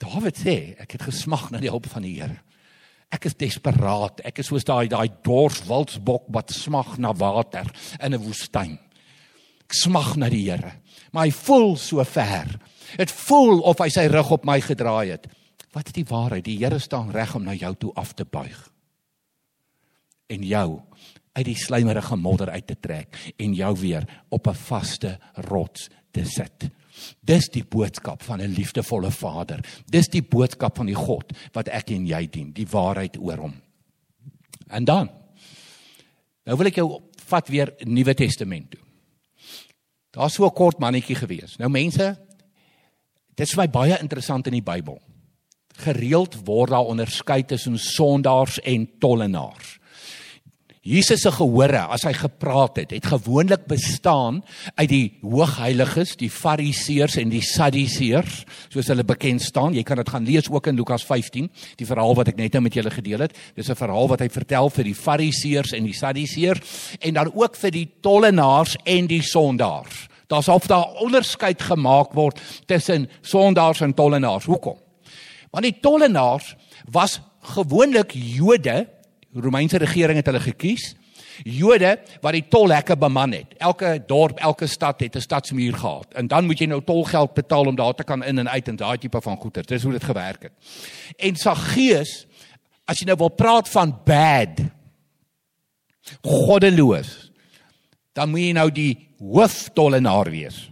Dawid 0.03 0.35
sê, 0.35 0.75
ek 0.83 0.97
het 0.97 1.05
gesmag 1.07 1.47
na 1.53 1.61
die 1.63 1.71
hulp 1.71 1.87
van 1.87 2.03
die 2.03 2.17
Here. 2.17 2.41
Ek 3.15 3.29
is 3.29 3.37
desperaat. 3.39 4.19
Ek 4.27 4.41
is 4.43 4.49
soos 4.51 4.67
daai 4.67 4.89
daai 4.91 5.07
dorswildsbok 5.23 6.27
wat 6.35 6.51
smag 6.51 6.97
na 6.99 7.13
water 7.15 7.71
in 8.01 8.13
'n 8.13 8.19
woestyn. 8.19 8.75
Ek 9.63 9.73
smag 9.73 10.17
na 10.17 10.27
die 10.27 10.49
Here 10.51 10.81
maar 11.15 11.29
hy 11.29 11.31
voel 11.31 11.77
so 11.79 12.03
ver. 12.03 12.49
Dit 12.99 13.11
voel 13.11 13.61
of 13.63 13.79
hy 13.79 13.87
sy 13.89 14.07
rug 14.11 14.33
op 14.35 14.43
my 14.45 14.59
gedraai 14.59 15.13
het. 15.15 15.29
Wat 15.71 15.87
is 15.87 15.95
die 15.95 16.07
waarheid? 16.07 16.43
Die 16.43 16.59
Here 16.59 16.79
staan 16.79 17.11
reg 17.15 17.35
om 17.35 17.45
na 17.47 17.55
jou 17.55 17.71
toe 17.75 17.93
af 17.95 18.13
te 18.13 18.25
buig. 18.25 18.57
En 20.27 20.43
jou 20.43 20.81
uit 21.35 21.45
die 21.45 21.57
slijmerige 21.59 22.15
modder 22.15 22.49
uit 22.49 22.67
te 22.67 22.77
trek 22.79 23.33
en 23.35 23.53
jou 23.53 23.73
weer 23.79 24.07
op 24.29 24.47
'n 24.47 24.53
vaste 24.55 25.19
rots 25.33 25.89
te 26.11 26.23
sit. 26.23 26.69
Dis 27.19 27.49
die 27.51 27.63
boodskap 27.63 28.23
van 28.23 28.41
'n 28.41 28.53
liefdevolle 28.55 29.11
Vader. 29.11 29.59
Dis 29.85 30.07
die 30.07 30.23
boodskap 30.23 30.77
van 30.77 30.85
die 30.85 30.95
God 30.95 31.33
wat 31.51 31.67
ek 31.67 31.89
en 31.91 32.05
jy 32.07 32.27
dien, 32.29 32.53
die 32.53 32.67
waarheid 32.67 33.17
oor 33.17 33.37
hom. 33.37 33.53
En 34.67 34.85
dan 34.85 35.09
nou 36.45 36.57
wil 36.57 36.67
ek 36.67 36.75
jou 36.75 37.01
vat 37.25 37.47
weer 37.47 37.73
Nuwe 37.79 38.13
Testament 38.13 38.71
toe. 38.71 38.79
Daar's 40.11 40.33
so 40.33 40.45
'n 40.45 40.53
kort 40.53 40.79
mannetjie 40.79 41.15
gewees. 41.15 41.57
Nou 41.57 41.69
mense, 41.69 42.17
dit 43.35 43.47
is 43.47 43.53
vir 43.53 43.63
my 43.63 43.69
baie 43.69 43.99
interessant 43.99 44.47
in 44.47 44.53
die 44.53 44.61
Bybel. 44.61 45.01
Gereeld 45.75 46.45
word 46.45 46.69
daar 46.69 46.85
onderskei 46.85 47.43
tussen 47.43 47.77
sondaars 47.77 48.59
en 48.59 48.89
tollenaars. 48.99 49.79
Jesus 50.85 51.23
se 51.25 51.31
gehore 51.33 51.79
as 51.89 52.03
hy 52.05 52.11
gepraat 52.13 52.75
het, 52.77 52.91
het 52.93 53.07
gewoonlik 53.09 53.63
bestaan 53.65 54.43
uit 54.77 54.89
die 54.91 55.05
hoogheiliges, 55.23 56.11
die 56.19 56.29
fariseërs 56.29 57.15
en 57.17 57.31
die 57.33 57.41
sadduseërs, 57.41 58.43
soos 58.69 58.91
hulle 58.93 59.05
bekend 59.07 59.41
staan. 59.41 59.73
Jy 59.73 59.81
kan 59.81 59.97
dit 59.97 60.11
gaan 60.13 60.27
lees 60.29 60.45
ook 60.53 60.69
in 60.69 60.77
Lukas 60.77 61.01
15, 61.09 61.49
die 61.81 61.89
verhaal 61.89 62.13
wat 62.19 62.29
ek 62.29 62.37
net 62.37 62.53
nou 62.53 62.61
met 62.67 62.77
julle 62.77 62.93
gedeel 62.93 63.25
het. 63.25 63.33
Dis 63.57 63.69
'n 63.69 63.81
verhaal 63.81 64.07
wat 64.13 64.21
hy 64.21 64.29
vertel 64.29 64.69
vir 64.69 64.83
die 64.83 64.93
fariseërs 64.93 65.73
en 65.73 65.83
die 65.89 65.97
sadduseërs 65.97 66.61
en 67.01 67.13
dan 67.13 67.33
ook 67.33 67.55
vir 67.55 67.71
die 67.71 67.89
tollenaars 68.01 68.77
en 68.85 69.07
die 69.07 69.23
sondaars. 69.23 70.07
Daar's 70.27 70.47
of 70.47 70.67
daar 70.67 71.01
onderskeid 71.01 71.61
gemaak 71.61 72.13
word 72.13 72.39
tussen 72.67 73.09
sondaars 73.21 73.81
en 73.81 73.93
tollenaars. 73.93 74.45
Hoekom? 74.45 74.77
Want 75.49 75.63
die 75.63 75.79
tollenaars 75.81 76.55
was 76.85 77.21
gewoonlik 77.41 78.11
Jode 78.13 78.94
Romeinse 79.35 79.77
regering 79.77 80.19
het 80.19 80.29
hulle 80.29 80.39
gekies. 80.39 80.93
Jode 81.43 81.97
wat 82.23 82.35
die 82.37 82.45
tolhekke 82.47 82.95
beman 82.99 83.33
het. 83.35 83.55
Elke 83.59 83.97
dorp, 84.07 84.39
elke 84.39 84.67
stad 84.67 84.99
het 84.99 85.15
'n 85.15 85.21
stadsmuur 85.21 85.73
gehad. 85.73 86.13
En 86.13 86.27
dan 86.27 86.45
moet 86.45 86.59
jy 86.59 86.65
nou 86.65 86.81
tolgeld 86.83 87.33
betaal 87.33 87.65
om 87.65 87.75
daar 87.75 87.93
te 87.93 88.03
kan 88.03 88.23
in 88.23 88.39
en 88.39 88.49
uit 88.49 88.67
en 88.67 88.75
daai 88.75 88.97
tipe 88.97 89.21
van 89.21 89.37
goeder. 89.37 89.65
Dis 89.65 89.83
hoe 89.83 89.91
dit 89.91 90.03
gewerk 90.03 90.41
het. 90.43 90.51
En 91.17 91.35
Saggeus, 91.35 92.27
as 92.85 92.99
jy 92.99 93.05
nou 93.05 93.17
wil 93.17 93.29
praat 93.29 93.69
van 93.69 93.99
bad, 94.05 94.61
goddeloos, 96.21 97.31
dan 98.13 98.29
moet 98.29 98.39
jy 98.39 98.51
nou 98.51 98.71
die 98.71 99.07
hooftollenaar 99.19 100.29
wees. 100.29 100.71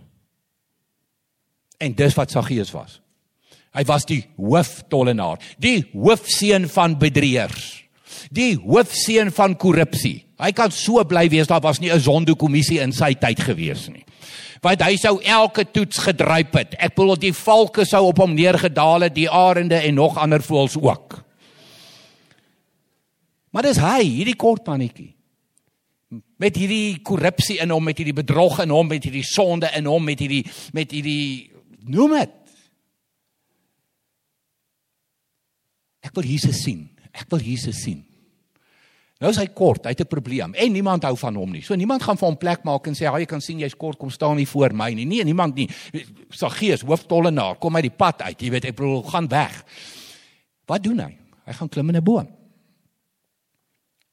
En 1.77 1.93
dis 1.93 2.13
wat 2.13 2.31
Saggeus 2.31 2.71
was. 2.71 3.01
Hy 3.73 3.83
was 3.83 4.05
die 4.05 4.29
hooftollenaar, 4.37 5.39
die 5.57 5.89
hoofseun 5.93 6.69
van 6.69 6.97
bedrieërs 6.97 7.82
die 8.31 8.55
hoofseun 8.55 9.31
van 9.31 9.55
korrupsie. 9.55 10.23
Hy 10.39 10.51
kan 10.51 10.71
so 10.71 11.03
bly 11.07 11.29
wees 11.31 11.47
daar 11.47 11.61
was 11.61 11.79
nie 11.79 11.91
'n 11.91 11.99
sondekommissie 11.99 12.79
in 12.79 12.91
sy 12.91 13.13
tyd 13.13 13.39
gewees 13.39 13.89
nie. 13.89 14.05
Want 14.61 14.81
hy 14.81 14.95
sou 14.95 15.19
elke 15.21 15.65
toets 15.71 15.97
gedryp 15.97 16.53
het. 16.53 16.75
Ek 16.79 16.95
bedoel 16.95 17.19
die 17.19 17.33
valke 17.33 17.85
sou 17.85 18.05
op 18.07 18.17
hom 18.17 18.33
neergedaal 18.33 19.01
het, 19.01 19.15
die 19.15 19.29
arende 19.29 19.75
en 19.75 19.95
nog 19.95 20.17
ander 20.17 20.39
voëls 20.39 20.77
ook. 20.77 21.23
Maar 23.51 23.63
dis 23.63 23.77
hy, 23.77 24.01
hierdie 24.03 24.35
kort 24.35 24.65
mannetjie. 24.65 25.11
Met 26.37 26.55
hierdie 26.55 27.01
korrupsie 27.01 27.59
in 27.59 27.69
hom, 27.69 27.83
met 27.83 27.97
hierdie 27.97 28.13
bedrog 28.13 28.59
in 28.59 28.69
hom, 28.69 28.87
met 28.87 29.03
hierdie 29.03 29.23
sonde 29.23 29.69
in 29.77 29.85
hom, 29.85 30.03
met 30.03 30.19
hierdie 30.19 30.45
met 30.73 30.91
hierdie 30.91 31.51
noem 31.85 32.17
dit. 32.17 32.39
Ek 36.03 36.15
wil 36.15 36.23
Jesus 36.23 36.63
sien. 36.63 36.89
Ek 37.13 37.29
wil 37.31 37.39
Jesus 37.39 37.83
sien. 37.83 38.03
Nou 39.23 39.31
is 39.31 39.39
hy 39.39 39.45
kort, 39.55 39.85
hy 39.87 39.93
het 39.93 40.01
'n 40.03 40.11
probleem 40.11 40.53
en 40.53 40.71
niemand 40.71 41.03
hou 41.07 41.15
van 41.15 41.35
hom 41.35 41.51
nie. 41.51 41.61
So 41.63 41.75
niemand 41.75 42.03
gaan 42.03 42.17
vir 42.17 42.27
hom 42.27 42.37
plek 42.37 42.63
maak 42.63 42.87
en 42.87 42.93
sê, 42.93 43.07
"Haai, 43.07 43.21
jy 43.21 43.25
kan 43.25 43.41
sien 43.41 43.59
jy's 43.59 43.75
kort, 43.75 43.97
kom 43.97 44.09
staan 44.09 44.35
nie 44.35 44.47
voor 44.47 44.73
my 44.73 44.93
nie." 44.93 45.05
Nee, 45.05 45.23
niemand 45.23 45.55
nie. 45.55 45.69
Saggeus, 46.29 46.81
hooftollenaar, 46.81 47.55
kom 47.55 47.75
uit 47.75 47.83
die 47.83 47.97
pad 47.97 48.21
uit. 48.21 48.41
Jy 48.41 48.49
weet, 48.49 48.65
ek 48.65 48.75
bedoel, 48.75 49.03
gaan 49.03 49.27
weg. 49.27 49.63
Wat 50.65 50.83
doen 50.83 50.99
hy? 50.99 51.17
Hy 51.45 51.53
gaan 51.53 51.69
klim 51.69 51.89
in 51.89 51.95
'n 51.95 52.03
boom. 52.03 52.27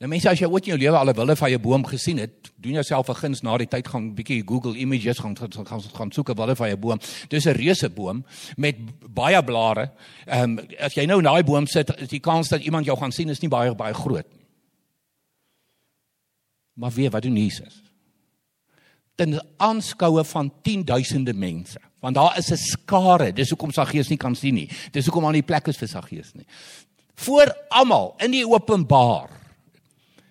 Nou 0.00 0.08
mense 0.08 0.30
as 0.30 0.38
jy 0.38 0.46
ooit 0.46 0.64
in 0.64 0.78
jou 0.78 0.78
lewe 0.78 0.96
al 0.96 1.10
'n 1.10 1.14
wilde 1.14 1.36
van 1.36 1.50
'n 1.50 1.60
boom 1.60 1.84
gesien 1.84 2.18
het, 2.18 2.52
doen 2.56 2.72
jouself 2.72 3.08
'n 3.08 3.14
guns 3.14 3.42
na 3.42 3.58
die 3.58 3.66
tyd 3.66 3.88
gaan 3.88 4.14
bietjie 4.14 4.42
Google 4.46 4.76
images 4.76 5.18
gaan 5.18 5.36
gaan 5.36 5.66
gaan, 5.66 5.80
gaan 5.80 6.12
soek 6.12 6.30
'n 6.30 6.36
wilde 6.36 6.56
van 6.56 6.68
'n 6.68 6.80
boom. 6.80 6.98
Dis 7.28 7.46
'n 7.46 7.52
reuse 7.52 7.90
boom 7.90 8.24
met 8.56 8.76
baie 9.12 9.44
blare. 9.44 9.90
Ehm 10.26 10.58
um, 10.58 10.66
as 10.78 10.94
jy 10.94 11.04
nou 11.04 11.18
in 11.18 11.24
daai 11.24 11.42
boom 11.42 11.66
sit, 11.66 12.00
is 12.00 12.08
die 12.08 12.20
kans 12.20 12.48
dat 12.48 12.62
iemand 12.62 12.86
jou 12.86 12.96
gaan 12.96 13.12
sien 13.12 13.28
is 13.28 13.40
nie 13.40 13.48
baie 13.50 13.74
baie 13.74 13.94
groot 13.94 14.24
nie. 14.32 14.39
Maar 16.80 16.90
weer 16.90 17.10
wat 17.10 17.22
doen 17.22 17.37
Jesus? 17.37 17.82
Ten 19.14 19.46
aanskoue 19.56 20.25
van 20.25 20.52
10000de 20.62 21.34
mense. 21.34 21.80
Want 22.00 22.14
daar 22.14 22.38
is 22.38 22.50
'n 22.50 22.56
skare. 22.56 23.32
Dis 23.32 23.49
hoekom 23.49 23.70
Saggeus 23.70 24.08
nie 24.08 24.16
kan 24.16 24.34
sien 24.34 24.54
nie. 24.54 24.70
Dis 24.90 25.04
hoekom 25.04 25.26
aan 25.26 25.32
die 25.32 25.42
plek 25.42 25.66
is 25.66 25.76
vir 25.76 25.88
Saggeus 25.88 26.32
nie. 26.32 26.46
Voor 27.14 27.56
almal 27.68 28.14
in 28.18 28.30
die 28.30 28.49
openbaar 28.49 29.30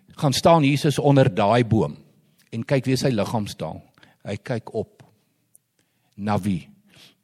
gaan 0.08 0.34
staan 0.34 0.64
Jesus 0.64 1.00
onder 1.00 1.36
daai 1.36 1.66
boom 1.66 1.98
en 2.50 2.66
kyk 2.66 2.86
wie 2.86 2.96
sy 2.96 3.08
liggaam 3.08 3.48
staan. 3.48 3.82
Hy 4.24 4.36
kyk 4.38 4.74
op 4.74 5.04
na 6.16 6.40
wie? 6.40 6.70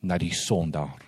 Na 0.02 0.18
die 0.18 0.34
sondaar, 0.34 1.02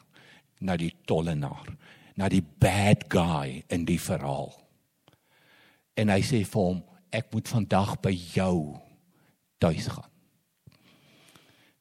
na 0.59 0.77
die 0.77 0.93
tollenaar, 1.05 1.77
na 2.15 2.29
die 2.29 2.43
bad 2.59 3.03
guy 3.07 3.63
in 3.67 3.85
die 3.85 3.99
verhaal. 3.99 4.53
En 5.93 6.09
hy 6.09 6.21
sê 6.21 6.45
vir 6.45 6.61
hom, 6.61 6.83
ek 7.11 7.31
moet 7.33 7.47
vandag 7.47 7.95
by 8.03 8.13
jou 8.13 8.77
tuis 9.61 9.87
gaan. 9.87 10.11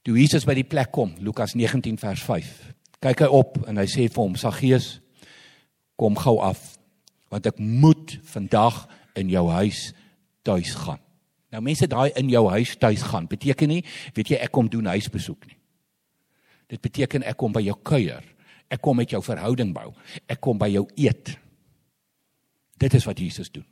Toe 0.06 0.14
Jesus 0.20 0.46
by 0.46 0.54
die 0.54 0.66
plek 0.66 0.92
kom, 0.94 1.16
Lukas 1.18 1.56
19 1.58 1.98
vers 1.98 2.22
5. 2.22 2.50
Kyk 3.02 3.24
hy 3.24 3.30
op 3.34 3.58
en 3.66 3.80
hy 3.80 3.86
sê 3.90 4.06
vir 4.06 4.22
hom, 4.22 4.36
Saggeus, 4.38 5.00
kom 5.98 6.16
gou 6.20 6.38
af 6.44 6.74
want 7.32 7.48
ek 7.50 7.58
moet 7.58 8.12
vandag 8.30 8.84
in 9.18 9.32
jou 9.32 9.48
huis 9.50 9.90
tuis 10.46 10.70
gaan. 10.78 11.00
Nou 11.50 11.62
mense 11.64 11.88
daai 11.90 12.14
in 12.20 12.30
jou 12.30 12.44
huis 12.52 12.76
tuis 12.78 13.02
gaan 13.02 13.26
beteken 13.26 13.72
nie 13.72 13.82
weet 14.14 14.30
jy 14.30 14.38
ek 14.44 14.52
kom 14.54 14.70
doen 14.70 14.86
huisbesoek 14.92 15.48
nie. 15.48 15.58
Dit 16.70 16.82
beteken 16.82 17.26
ek 17.26 17.38
kom 17.38 17.54
by 17.54 17.64
jou 17.66 17.74
kuier. 17.82 18.22
Ek 18.70 18.82
kom 18.82 18.98
met 18.98 19.10
jou 19.10 19.20
verhouding 19.22 19.72
bou. 19.74 19.92
Ek 20.26 20.40
kom 20.42 20.58
by 20.58 20.68
jou 20.72 20.84
eet. 20.98 21.34
Dit 22.78 22.94
is 22.98 23.06
wat 23.06 23.18
Jesus 23.22 23.50
doen. 23.50 23.66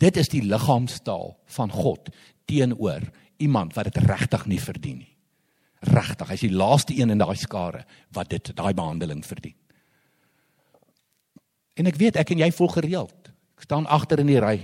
Dit 0.00 0.16
is 0.18 0.30
die 0.32 0.42
liggaamstaal 0.42 1.34
van 1.56 1.70
God 1.70 2.10
teenoor 2.50 3.02
iemand 3.36 3.74
wat 3.74 3.90
dit 3.90 4.02
regtig 4.04 4.46
nie 4.50 4.60
verdien 4.60 5.02
nie. 5.04 5.10
Regtig, 5.84 6.30
hy's 6.32 6.44
die 6.46 6.54
laaste 6.54 6.94
een 6.96 7.12
in 7.12 7.20
daai 7.20 7.36
skare 7.36 7.84
wat 8.16 8.30
dit 8.32 8.54
daai 8.56 8.72
behandeling 8.74 9.20
verdien. 9.26 9.56
En 11.76 11.90
ek 11.90 11.98
weet 12.00 12.16
ek 12.16 12.30
en 12.32 12.44
jy 12.44 12.50
voel 12.54 12.70
gereeld. 12.72 13.30
Ek 13.58 13.66
staan 13.66 13.88
agter 13.90 14.22
in 14.22 14.30
die 14.30 14.40
ry 14.40 14.56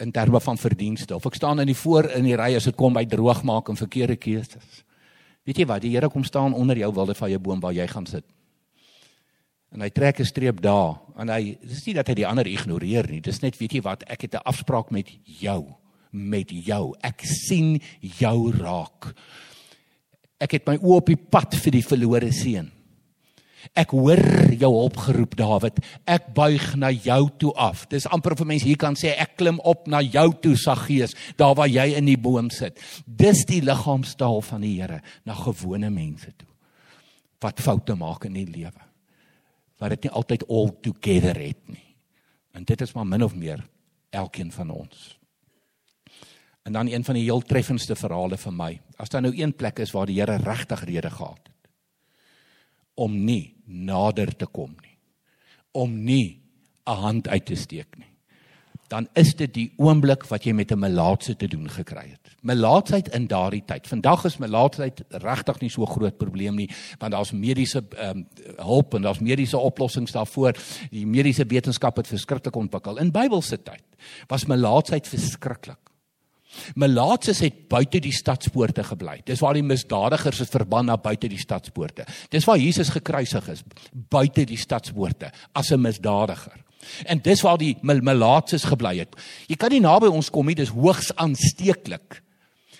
in 0.00 0.12
terme 0.16 0.40
van 0.40 0.56
verdienste 0.56 1.12
of 1.16 1.26
ek 1.28 1.36
staan 1.36 1.60
in 1.60 1.68
die 1.68 1.76
voor 1.76 2.08
in 2.16 2.24
die 2.24 2.36
ry 2.38 2.54
as 2.56 2.68
dit 2.70 2.76
kom 2.78 2.94
by 2.96 3.04
droog 3.04 3.42
maak 3.44 3.68
en 3.68 3.76
verkeerde 3.76 4.16
keuses. 4.16 4.82
Weet 5.44 5.60
jy 5.60 5.66
wat? 5.68 5.82
Die 5.84 5.92
Here 5.92 6.08
kom 6.12 6.24
staan 6.24 6.56
onder 6.56 6.78
jou 6.78 6.88
wilde 6.94 7.14
van 7.14 7.30
jou 7.32 7.40
boom 7.40 7.60
waar 7.60 7.76
jy 7.76 7.86
gaan 7.88 8.06
sit. 8.08 8.24
En 9.74 9.84
hy 9.84 9.90
trek 9.92 10.20
'n 10.20 10.24
streep 10.24 10.60
daar 10.64 11.00
en 11.18 11.28
hy 11.28 11.58
dis 11.60 11.84
nie 11.86 11.94
dat 11.94 12.08
hy 12.08 12.14
die 12.14 12.26
ander 12.26 12.46
ignoreer 12.46 13.10
nie. 13.10 13.20
Dis 13.20 13.42
net 13.42 13.58
weet 13.58 13.72
jy 13.72 13.82
wat? 13.82 14.04
Ek 14.08 14.22
het 14.22 14.34
'n 14.34 14.44
afspraak 14.44 14.90
met 14.90 15.08
jou, 15.24 15.74
met 16.12 16.50
jou. 16.50 16.94
Ek 17.02 17.20
sien 17.24 17.80
jou 18.00 18.52
raak. 18.52 19.14
Ek 20.40 20.52
het 20.52 20.66
my 20.66 20.76
oë 20.76 20.96
op 20.96 21.06
die 21.06 21.16
pad 21.16 21.54
vir 21.54 21.72
die 21.72 21.82
verlore 21.82 22.32
seun. 22.32 22.70
Ek 23.74 23.90
hoor 23.90 24.20
jou 24.54 24.70
opgeroep 24.84 25.36
Dawid. 25.36 25.80
Ek 26.06 26.30
buig 26.34 26.76
na 26.76 26.90
jou 26.90 27.28
toe 27.38 27.52
af. 27.58 27.88
Dis 27.90 28.06
amper 28.06 28.32
of 28.32 28.44
mense 28.46 28.64
hier 28.64 28.78
kan 28.78 28.94
sê 28.94 29.14
ek 29.18 29.36
klim 29.36 29.58
op 29.66 29.88
na 29.90 30.00
jou 30.00 30.32
toe 30.42 30.56
Saggeus, 30.56 31.14
daar 31.36 31.56
waar 31.58 31.68
jy 31.68 31.96
in 31.98 32.06
die 32.06 32.16
boom 32.16 32.50
sit. 32.54 32.78
Dis 33.04 33.44
die 33.44 33.60
liggaamstaal 33.60 34.40
van 34.46 34.60
die 34.60 34.76
Here 34.80 35.02
na 35.26 35.34
gewone 35.34 35.90
mense 35.90 36.32
toe. 36.36 36.48
Wat 37.42 37.60
foute 37.60 37.94
maak 37.98 38.24
in 38.30 38.38
die 38.38 38.46
lewe. 38.46 38.87
Wat 39.78 39.94
dit 39.94 40.02
nie 40.02 40.12
altyd 40.12 40.46
all 40.48 40.72
together 40.82 41.38
het 41.38 41.68
nie. 41.68 41.94
En 42.52 42.64
dit 42.64 42.80
is 42.80 42.92
maar 42.92 43.06
min 43.06 43.22
of 43.22 43.34
meer 43.34 43.66
elkeen 44.10 44.52
van 44.52 44.70
ons. 44.70 45.18
En 46.62 46.72
dan 46.72 46.88
een 46.88 47.04
van 47.04 47.14
die 47.14 47.24
heel 47.24 47.40
treffendste 47.40 47.96
verhale 47.96 48.36
vir 48.36 48.52
my. 48.52 48.80
As 48.96 49.08
daar 49.08 49.22
nou 49.22 49.32
een 49.36 49.54
plek 49.56 49.78
is 49.78 49.94
waar 49.94 50.06
die 50.06 50.18
Here 50.20 50.36
regtig 50.36 50.84
rede 50.84 51.10
gehad 51.10 51.40
het 51.46 51.58
om 52.98 53.14
nie 53.24 53.54
nader 53.64 54.32
te 54.34 54.48
kom 54.50 54.74
nie. 54.82 54.96
Om 55.72 56.04
nie 56.04 56.42
'n 56.86 56.98
hand 57.04 57.28
uit 57.28 57.46
te 57.46 57.54
steek 57.54 57.96
nie. 57.96 58.07
Dan 58.88 59.08
is 59.12 59.34
dit 59.36 59.52
die 59.54 59.66
oomblik 59.76 60.24
wat 60.30 60.44
jy 60.44 60.52
met 60.52 60.72
'n 60.72 60.78
melaatse 60.78 61.36
te 61.36 61.48
doen 61.48 61.68
gekry 61.68 62.08
het. 62.08 62.32
Melaatsheid 62.40 63.08
in 63.08 63.26
daardie 63.26 63.62
tyd. 63.64 63.86
Vandag 63.86 64.24
is 64.24 64.38
melaatsheid 64.38 65.04
regtig 65.08 65.60
nie 65.60 65.70
so 65.70 65.86
groot 65.86 66.16
probleem 66.16 66.54
nie, 66.54 66.70
want 66.98 67.12
daar's 67.12 67.32
mediese 67.32 67.84
ehm 67.96 68.16
um, 68.16 68.26
hulp 68.56 68.94
en 68.94 69.02
daar's 69.02 69.20
mediese 69.20 69.58
oplossings 69.58 70.12
daarvoor. 70.12 70.56
Die 70.90 71.06
mediese 71.06 71.44
wetenskap 71.44 71.96
het 71.96 72.06
verskriklik 72.06 72.56
ontwikkel. 72.56 72.96
In 72.96 73.10
Bybelse 73.10 73.62
tyd 73.62 73.84
was 74.26 74.46
melaatsheid 74.46 75.08
verskriklik. 75.08 75.78
Melaatses 76.74 77.42
het 77.44 77.66
buite 77.68 78.00
die 78.00 78.12
stadspoorte 78.14 78.84
gebly. 78.84 79.20
Dis 79.24 79.40
waar 79.44 79.56
die 79.58 79.64
misdadigers 79.66 80.40
is 80.40 80.52
verban 80.52 80.88
na 80.88 80.96
buite 80.96 81.28
die 81.28 81.40
stadspoorte. 81.40 82.06
Dis 82.32 82.46
waar 82.48 82.58
Jesus 82.58 82.88
gekruisig 82.94 83.48
is, 83.52 83.62
buite 83.92 84.46
die 84.48 84.56
stadspoorte 84.56 85.32
as 85.52 85.72
'n 85.72 85.80
misdadiger. 85.80 86.64
En 87.04 87.20
dis 87.22 87.42
waar 87.42 87.58
die 87.58 87.76
melaatses 87.82 88.64
gebly 88.64 88.98
het. 88.98 89.16
Jy 89.48 89.56
kan 89.56 89.70
nie 89.70 89.80
naby 89.80 90.06
ons 90.06 90.30
kom 90.30 90.46
nie, 90.46 90.54
dis 90.54 90.74
hoogs 90.74 91.12
aansteeklik. 91.16 92.22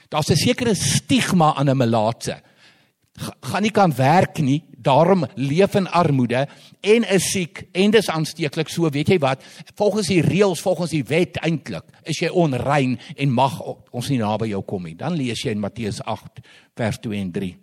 Daar's 0.08 0.30
'n 0.30 0.36
sekere 0.36 0.74
stigma 0.74 1.54
aan 1.54 1.68
'n 1.68 1.76
melaatse 1.76 2.42
gaan 3.18 3.62
nie 3.62 3.74
kan 3.74 3.92
werk 3.94 4.38
nie, 4.44 4.62
daarom 4.70 5.26
leef 5.34 5.74
in 5.78 5.88
armoede 5.90 6.46
en 6.80 7.06
is 7.14 7.30
siek 7.32 7.64
en 7.72 7.92
dis 7.94 8.10
aansteeklik. 8.10 8.70
So 8.70 8.90
weet 8.94 9.12
jy 9.12 9.18
wat, 9.22 9.44
volgens 9.78 10.10
die 10.12 10.22
reëls, 10.24 10.62
volgens 10.64 10.94
die 10.94 11.04
wet 11.08 11.40
eintlik, 11.42 11.86
is 12.08 12.20
jy 12.22 12.30
onrein 12.30 12.96
en 13.16 13.34
mag 13.34 13.58
ons 13.66 14.10
nie 14.12 14.20
naby 14.22 14.52
jou 14.52 14.62
kom 14.66 14.86
nie. 14.88 14.96
Dan 14.98 15.18
lees 15.18 15.42
jy 15.44 15.54
in 15.56 15.62
Matteus 15.62 16.00
8 16.04 16.42
vers 16.78 17.00
2 17.04 17.20
en 17.20 17.32
3. 17.32 17.56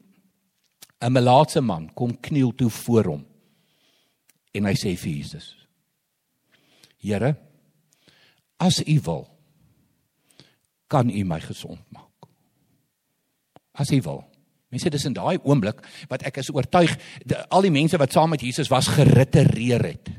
'n 1.05 1.11
Melaatse 1.11 1.61
man 1.61 1.89
kom 1.93 2.15
kniel 2.19 2.51
toe 2.55 2.69
voor 2.69 3.05
hom 3.05 3.25
en 4.55 4.65
hy 4.65 4.73
sê 4.73 4.95
vir 4.97 5.11
Jesus: 5.11 5.64
Here, 7.05 7.35
as 8.57 8.81
U 8.81 8.99
wil, 9.05 9.25
kan 10.87 11.09
U 11.09 11.23
my 11.27 11.39
gesond 11.43 11.81
maak. 11.93 12.29
As 13.77 13.91
U 13.93 14.01
wil. 14.01 14.23
Mense 14.73 14.89
dis 14.91 15.05
in 15.07 15.15
daai 15.15 15.37
oomblik 15.43 15.79
wat 16.11 16.25
ek 16.27 16.41
is 16.41 16.51
oortuig 16.51 16.95
die, 17.23 17.37
al 17.53 17.63
die 17.63 17.73
mense 17.73 17.99
wat 18.01 18.15
saam 18.15 18.33
met 18.33 18.43
Jesus 18.43 18.71
was 18.73 18.89
geritereer 18.91 19.85
het. 19.85 20.09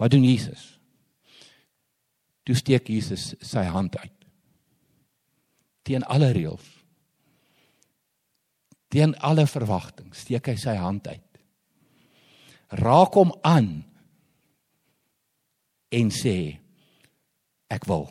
Wat 0.00 0.10
doen 0.12 0.26
Jesus? 0.26 0.74
Toe 2.44 2.56
steek 2.58 2.90
Jesus 2.92 3.32
sy 3.40 3.62
hand 3.70 3.96
uit. 3.96 4.26
Teen 5.86 6.04
alle 6.04 6.32
reëls. 6.34 6.66
Teen 8.92 9.14
alle 9.24 9.46
verwagtinge 9.48 10.16
steek 10.18 10.50
hy 10.50 10.58
sy 10.60 10.74
hand 10.80 11.08
uit. 11.08 11.33
Raak 12.80 13.14
hom 13.14 13.30
aan 13.46 13.70
en 15.94 16.10
sê 16.10 16.58
ek 17.70 17.86
wil 17.86 18.08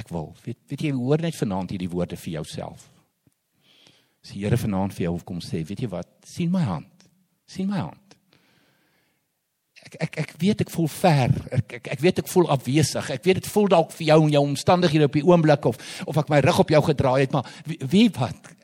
ek 0.00 0.10
wil. 0.14 0.32
Weet, 0.44 0.58
weet 0.70 0.86
jy, 0.86 0.92
hoor 0.96 1.22
net 1.22 1.36
vanaand 1.38 1.72
hierdie 1.74 1.90
woorde 1.90 2.18
vir 2.20 2.38
jouself. 2.38 2.86
As 4.20 4.34
die 4.34 4.44
Here 4.44 4.58
vanaand 4.60 4.94
vir 4.96 5.08
jou 5.08 5.16
kom 5.26 5.40
sê, 5.44 5.62
weet 5.66 5.84
jy 5.84 5.90
wat? 5.92 6.08
sien 6.28 6.50
my 6.52 6.62
hand. 6.66 7.08
sien 7.50 7.68
my 7.68 7.80
hand. 7.82 7.96
ek 9.80 9.94
ek 10.04 10.16
ek 10.22 10.32
weet 10.38 10.60
ek 10.60 10.70
voel 10.70 10.88
ver. 10.92 11.32
Ek 11.56 11.72
ek 11.80 11.86
ek 11.96 12.02
weet 12.04 12.18
ek 12.22 12.28
voel 12.28 12.50
afwesig. 12.52 13.10
Ek 13.10 13.24
weet 13.24 13.40
dit 13.40 13.46
voel 13.48 13.68
dalk 13.72 13.94
vir 13.96 14.06
jou 14.12 14.18
en 14.26 14.32
jou 14.34 14.42
omstandighede 14.44 15.08
op 15.08 15.16
die 15.16 15.24
oomblik 15.24 15.64
of 15.66 15.80
of 16.06 16.20
ek 16.20 16.30
my 16.30 16.40
rug 16.44 16.60
op 16.62 16.70
jou 16.70 16.82
gedraai 16.84 17.24
het, 17.24 17.32
maar 17.32 17.48
wie, 17.66 17.80
wie 17.90 18.08
wat? 18.14 18.54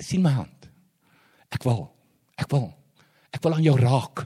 sien 0.00 0.22
my 0.22 0.32
hand. 0.32 0.70
Ek 1.52 1.66
wil. 1.66 1.90
Ek 2.40 2.48
wil. 2.48 2.70
Ek 3.30 3.42
wil 3.42 3.54
aan 3.54 3.66
jou 3.66 3.76
raak. 3.78 4.24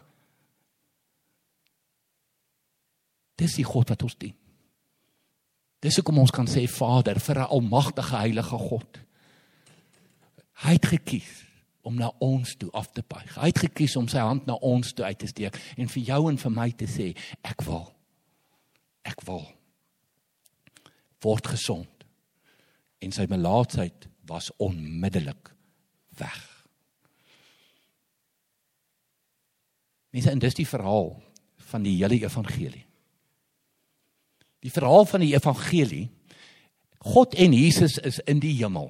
Dis 3.40 3.58
die 3.58 3.66
God 3.66 3.90
wat 3.92 4.02
ons 4.06 4.16
dien. 4.16 4.34
Dis 5.84 5.98
hoekom 6.00 6.22
ons 6.22 6.32
kan 6.32 6.48
sê 6.48 6.64
Vader 6.70 7.20
vir 7.20 7.38
'n 7.38 7.50
almagtige 7.56 8.16
heilige 8.16 8.58
God. 8.58 9.00
Hy 10.64 10.72
het 10.72 10.86
gekies 10.86 11.44
om 11.82 11.94
na 11.94 12.08
ons 12.18 12.56
toe 12.56 12.70
af 12.72 12.92
te 12.92 13.02
buig. 13.06 13.34
Hy 13.34 13.46
het 13.46 13.58
gekies 13.58 13.96
om 13.96 14.08
sy 14.08 14.18
hand 14.18 14.46
na 14.46 14.54
ons 14.54 14.92
toe 14.92 15.04
uit 15.04 15.18
te 15.18 15.26
steek 15.26 15.58
en 15.76 15.88
vir 15.88 16.02
jou 16.02 16.30
en 16.30 16.38
vir 16.38 16.50
my 16.50 16.70
te 16.70 16.86
sê 16.86 17.16
ek 17.42 17.62
wil. 17.62 17.92
Ek 19.04 19.20
wil 19.26 19.44
word 21.20 21.46
gesond. 21.46 22.04
En 23.00 23.12
sy 23.12 23.26
melaatsheid 23.28 24.08
was 24.26 24.50
onmiddellik 24.56 25.52
weg. 26.16 26.53
Mense, 30.14 30.30
en 30.30 30.42
dis 30.42 30.54
die 30.54 30.68
verhaal 30.68 31.10
van 31.70 31.82
die 31.82 31.96
hele 31.98 32.20
evangelie. 32.22 32.84
Die 34.62 34.72
verhaal 34.72 35.08
van 35.10 35.24
die 35.24 35.34
evangelie 35.34 36.06
God 37.04 37.34
en 37.34 37.52
Jesus 37.52 37.98
is 37.98 38.16
in 38.24 38.38
die 38.40 38.54
hemel. 38.56 38.86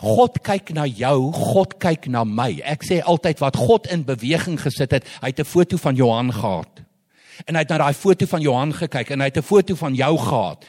God 0.00 0.38
kyk 0.46 0.72
na 0.72 0.86
jou, 0.88 1.28
God 1.34 1.74
kyk 1.82 2.08
na 2.08 2.22
my. 2.24 2.54
Ek 2.64 2.86
sê 2.88 3.02
altyd 3.04 3.42
wat 3.42 3.58
God 3.60 3.88
in 3.92 4.06
beweging 4.08 4.56
gesit 4.62 4.94
het, 4.96 5.04
hy 5.20 5.28
het 5.34 5.40
'n 5.40 5.44
foto 5.44 5.76
van 5.76 5.94
Johan 5.94 6.32
gehad. 6.32 6.80
En 7.46 7.54
hy 7.54 7.60
het 7.60 7.68
na 7.68 7.78
daai 7.78 7.94
foto 7.94 8.26
van 8.26 8.40
Johan 8.40 8.72
gekyk 8.72 9.10
en 9.10 9.20
hy 9.20 9.26
het 9.26 9.36
'n 9.36 9.42
foto 9.42 9.74
van 9.74 9.94
jou 9.94 10.18
gehad. 10.18 10.64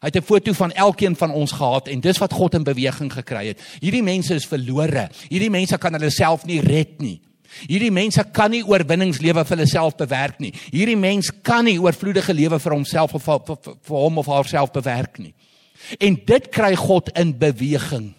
Hy 0.00 0.06
het 0.06 0.16
'n 0.16 0.22
foto 0.22 0.52
van 0.52 0.72
elkeen 0.72 1.16
van 1.16 1.30
ons 1.30 1.52
gehad 1.52 1.88
en 1.88 2.00
dis 2.00 2.18
wat 2.18 2.32
God 2.32 2.54
in 2.54 2.62
beweging 2.62 3.12
gekry 3.12 3.46
het. 3.46 3.60
Hierdie 3.80 4.02
mense 4.02 4.34
is 4.34 4.46
verlore. 4.46 5.10
Hierdie 5.28 5.50
mense 5.50 5.78
kan 5.78 5.92
hulle 5.92 6.10
self 6.10 6.44
nie 6.44 6.60
red 6.60 7.00
nie. 7.00 7.20
Hierdie 7.68 7.92
mense 7.94 8.24
kan 8.34 8.50
nie 8.50 8.64
oorwinningslewe 8.66 9.44
vir 9.44 9.56
hulle 9.56 9.68
self 9.70 9.96
bewerk 10.00 10.40
nie. 10.42 10.52
Hierdie 10.72 10.98
mens 10.98 11.30
kan 11.44 11.66
nie 11.68 11.78
oorvloedige 11.80 12.34
lewe 12.34 12.58
vir 12.60 12.76
homself 12.76 13.14
of 13.14 13.24
vir, 13.24 13.40
vir, 13.46 13.78
vir 13.88 14.04
hom 14.04 14.20
of 14.22 14.30
haarself 14.30 14.72
bewerk 14.74 15.20
nie. 15.22 15.34
En 16.00 16.16
dit 16.26 16.50
kry 16.52 16.74
God 16.78 17.10
in 17.18 17.34
beweging. 17.38 18.12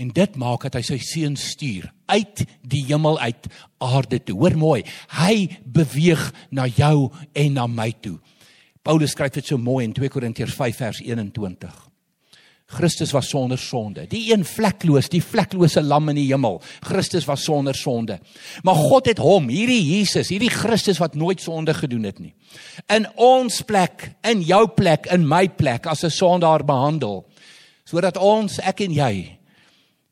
En 0.00 0.08
dit 0.16 0.36
maak 0.40 0.64
dat 0.64 0.78
hy 0.78 0.84
sy 0.86 0.96
seun 1.04 1.36
stuur 1.36 1.90
uit 2.10 2.44
die 2.64 2.86
hemel 2.88 3.20
uit 3.20 3.50
aarde 3.84 4.22
toe. 4.24 4.38
Hoor 4.40 4.56
mooi, 4.56 4.80
hy 5.20 5.60
beweeg 5.64 6.22
na 6.56 6.64
jou 6.66 7.10
en 7.36 7.52
na 7.58 7.68
my 7.68 7.90
toe. 8.00 8.16
Paulus 8.82 9.12
skryf 9.12 9.36
dit 9.36 9.52
so 9.52 9.60
mooi 9.60 9.84
in 9.84 9.92
2 9.92 10.08
Korintiërs 10.08 10.56
5 10.56 10.80
vers 10.80 11.02
21. 11.04 11.89
Christus 12.70 13.10
was 13.10 13.28
sonder 13.28 13.58
sonde, 13.58 14.04
die 14.06 14.28
een 14.30 14.44
vlekloos, 14.46 15.08
die 15.10 15.22
vleklose 15.22 15.82
lam 15.82 16.12
in 16.12 16.20
die 16.20 16.28
hemel. 16.28 16.60
Christus 16.86 17.26
was 17.26 17.42
sonder 17.44 17.74
sonde. 17.74 18.20
Maar 18.62 18.78
God 18.78 19.10
het 19.10 19.18
hom, 19.18 19.48
hierdie 19.50 19.80
Jesus, 19.82 20.30
hierdie 20.30 20.52
Christus 20.54 21.00
wat 21.02 21.18
nooit 21.18 21.42
sonde 21.42 21.74
gedoen 21.74 22.06
het 22.06 22.22
nie, 22.22 22.32
in 22.94 23.08
ons 23.18 23.60
plek, 23.66 24.12
in 24.22 24.44
jou 24.46 24.62
plek, 24.76 25.10
in 25.10 25.26
my 25.26 25.48
plek 25.48 25.86
as 25.90 26.04
'n 26.04 26.10
sondaar 26.10 26.64
behandel, 26.64 27.26
sodat 27.84 28.16
ons, 28.16 28.60
ek 28.62 28.80
en 28.80 28.92
jy, 28.92 29.38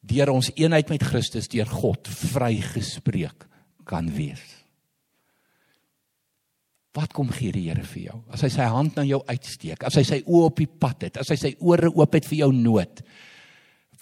deur 0.02 0.30
ons 0.30 0.50
eenheid 0.56 0.88
met 0.88 1.02
Christus 1.02 1.48
deur 1.48 1.66
God 1.66 2.08
vrygespreek 2.08 3.46
kan 3.84 4.10
wees. 4.10 4.57
Wat 6.96 7.12
kom 7.12 7.30
gee 7.34 7.52
die 7.52 7.66
Here 7.68 7.84
vir 7.84 8.02
jou? 8.08 8.18
As 8.32 8.42
hy 8.46 8.52
sy 8.52 8.66
hand 8.72 8.96
na 8.96 9.04
jou 9.06 9.20
uitsteek, 9.28 9.84
as 9.84 9.98
hy 10.00 10.04
sy 10.08 10.22
oë 10.24 10.44
op 10.48 10.60
die 10.62 10.70
pad 10.70 11.08
het, 11.08 11.18
as 11.20 11.32
hy 11.34 11.36
sy 11.40 11.56
ore 11.60 11.90
oop 11.92 12.16
het 12.16 12.28
vir 12.28 12.44
jou 12.46 12.52
nood. 12.54 13.02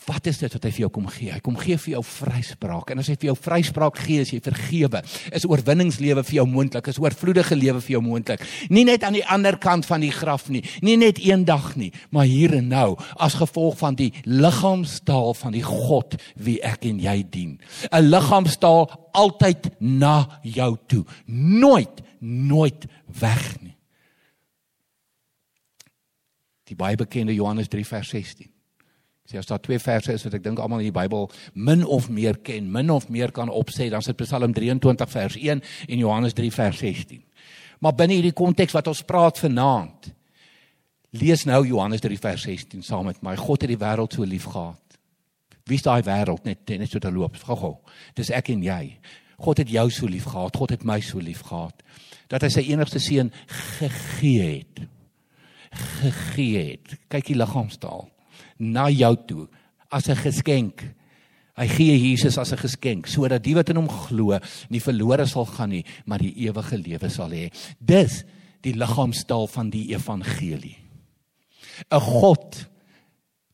Wat 0.06 0.28
is 0.30 0.38
dit 0.38 0.52
wat 0.54 0.62
hy 0.62 0.70
vir 0.70 0.82
jou 0.84 0.90
kom 0.94 1.06
gee? 1.10 1.32
Hy 1.34 1.40
kom 1.42 1.56
gee 1.58 1.74
vir 1.82 1.96
jou 1.96 2.02
vryspraak. 2.06 2.92
En 2.92 3.02
as 3.02 3.08
hy 3.10 3.16
vir 3.16 3.32
jou 3.32 3.34
vryspraak 3.42 3.96
gee, 4.04 4.22
is 4.22 4.30
jy 4.30 4.38
vergewe. 4.44 5.00
Is 5.34 5.48
oorwinningslewe 5.48 6.22
vir 6.28 6.36
jou 6.36 6.44
moontlik? 6.46 6.92
Is 6.92 7.00
oorvloedige 7.02 7.58
lewe 7.58 7.82
vir 7.82 7.96
jou 7.96 8.02
moontlik? 8.04 8.44
Nie 8.70 8.84
net 8.86 9.02
aan 9.02 9.18
die 9.18 9.24
ander 9.34 9.58
kant 9.58 9.88
van 9.88 10.04
die 10.06 10.12
graf 10.14 10.46
nie, 10.52 10.62
nie 10.86 10.94
net 11.00 11.18
eendag 11.24 11.72
nie, 11.80 11.90
maar 12.14 12.30
hier 12.30 12.54
en 12.60 12.70
nou 12.70 12.92
as 13.18 13.34
gevolg 13.40 13.80
van 13.82 13.98
die 13.98 14.12
liggaamstaal 14.30 15.34
van 15.40 15.58
die 15.58 15.66
God 15.66 16.14
wie 16.38 16.60
ek 16.62 16.86
en 16.86 17.02
jy 17.02 17.18
dien. 17.26 17.58
'n 17.90 18.06
Liggaamstaal 18.06 18.86
altyd 19.10 19.72
na 19.80 20.28
jou 20.44 20.76
toe. 20.86 21.04
Nooit 21.26 22.05
nooit 22.26 22.86
weg 23.20 23.60
nie. 23.62 23.76
Die 26.66 26.76
baie 26.76 26.98
bekende 26.98 27.34
Johannes 27.34 27.70
3 27.70 27.86
vers 27.86 28.10
16. 28.10 28.50
Sê 29.26 29.38
as 29.40 29.48
daar 29.50 29.62
twee 29.62 29.78
verse 29.82 30.12
is 30.14 30.24
wat 30.26 30.36
ek 30.38 30.44
dink 30.44 30.60
almal 30.62 30.82
in 30.82 30.90
die 30.90 30.94
Bybel 30.94 31.26
min 31.54 31.82
of 31.82 32.08
meer 32.10 32.38
ken, 32.46 32.68
min 32.70 32.90
of 32.94 33.08
meer 33.10 33.32
kan 33.34 33.50
opsê, 33.50 33.88
dan 33.90 34.02
is 34.02 34.10
dit 34.10 34.18
Psalm 34.22 34.54
23 34.54 35.10
vers 35.10 35.38
1 35.38 35.62
en 35.62 36.02
Johannes 36.02 36.34
3 36.38 36.50
vers 36.54 36.82
16. 36.82 37.22
Maar 37.82 37.96
binne 37.98 38.18
hierdie 38.18 38.34
konteks 38.36 38.74
wat 38.74 38.86
ons 38.90 39.02
praat 39.06 39.38
vanaand, 39.42 40.12
lees 41.16 41.44
nou 41.48 41.60
Johannes 41.66 42.02
3 42.04 42.18
vers 42.22 42.46
16 42.46 42.86
saam 42.86 43.10
met 43.10 43.22
my. 43.26 43.34
God 43.38 43.66
het 43.66 43.72
die 43.72 43.80
wêreld 43.80 44.14
so 44.14 44.26
lief 44.26 44.46
gehad. 44.50 44.98
Wie 45.66 45.78
is 45.78 45.86
daai 45.86 46.02
wêreld 46.06 46.46
net 46.46 46.62
net 46.78 46.90
so 46.90 47.02
te 47.02 47.10
loop? 47.10 47.38
Gou-gou. 47.42 47.74
Dis 48.14 48.30
ek 48.30 48.52
en 48.54 48.62
jy. 48.62 48.82
God 49.42 49.58
het 49.58 49.70
jou 49.70 49.88
so 49.90 50.06
lief 50.10 50.28
gehad. 50.30 50.54
God 50.54 50.74
het 50.76 50.86
my 50.86 51.00
so 51.02 51.18
lief 51.22 51.42
gehad 51.46 51.82
dat 52.32 52.42
hy 52.42 52.50
sy 52.52 52.64
enigste 52.72 53.00
seun 53.02 53.32
gegee 53.78 54.46
het. 54.60 54.82
Gegee 56.00 56.72
het. 56.72 56.96
Kyk 57.12 57.32
die 57.32 57.38
liggaamstaal 57.38 58.06
na 58.58 58.88
jou 58.90 59.14
toe 59.28 59.48
as 59.90 60.08
'n 60.08 60.16
geskenk. 60.16 60.82
Hy 61.56 61.66
gee 61.68 61.98
Jesus 61.98 62.38
as 62.38 62.52
'n 62.52 62.58
geskenk 62.58 63.06
sodat 63.06 63.42
die 63.42 63.54
wat 63.54 63.68
in 63.68 63.76
hom 63.76 63.88
glo 63.88 64.38
nie 64.68 64.80
verlore 64.80 65.26
sal 65.26 65.46
gaan 65.46 65.70
nie, 65.70 65.84
maar 66.04 66.18
die 66.18 66.34
ewige 66.46 66.76
lewe 66.78 67.08
sal 67.08 67.30
hê. 67.30 67.50
Dis 67.80 68.24
die 68.62 68.72
liggaamstaal 68.72 69.46
van 69.46 69.70
die 69.70 69.94
evangelie. 69.94 70.76
'n 71.90 72.00
God 72.00 72.68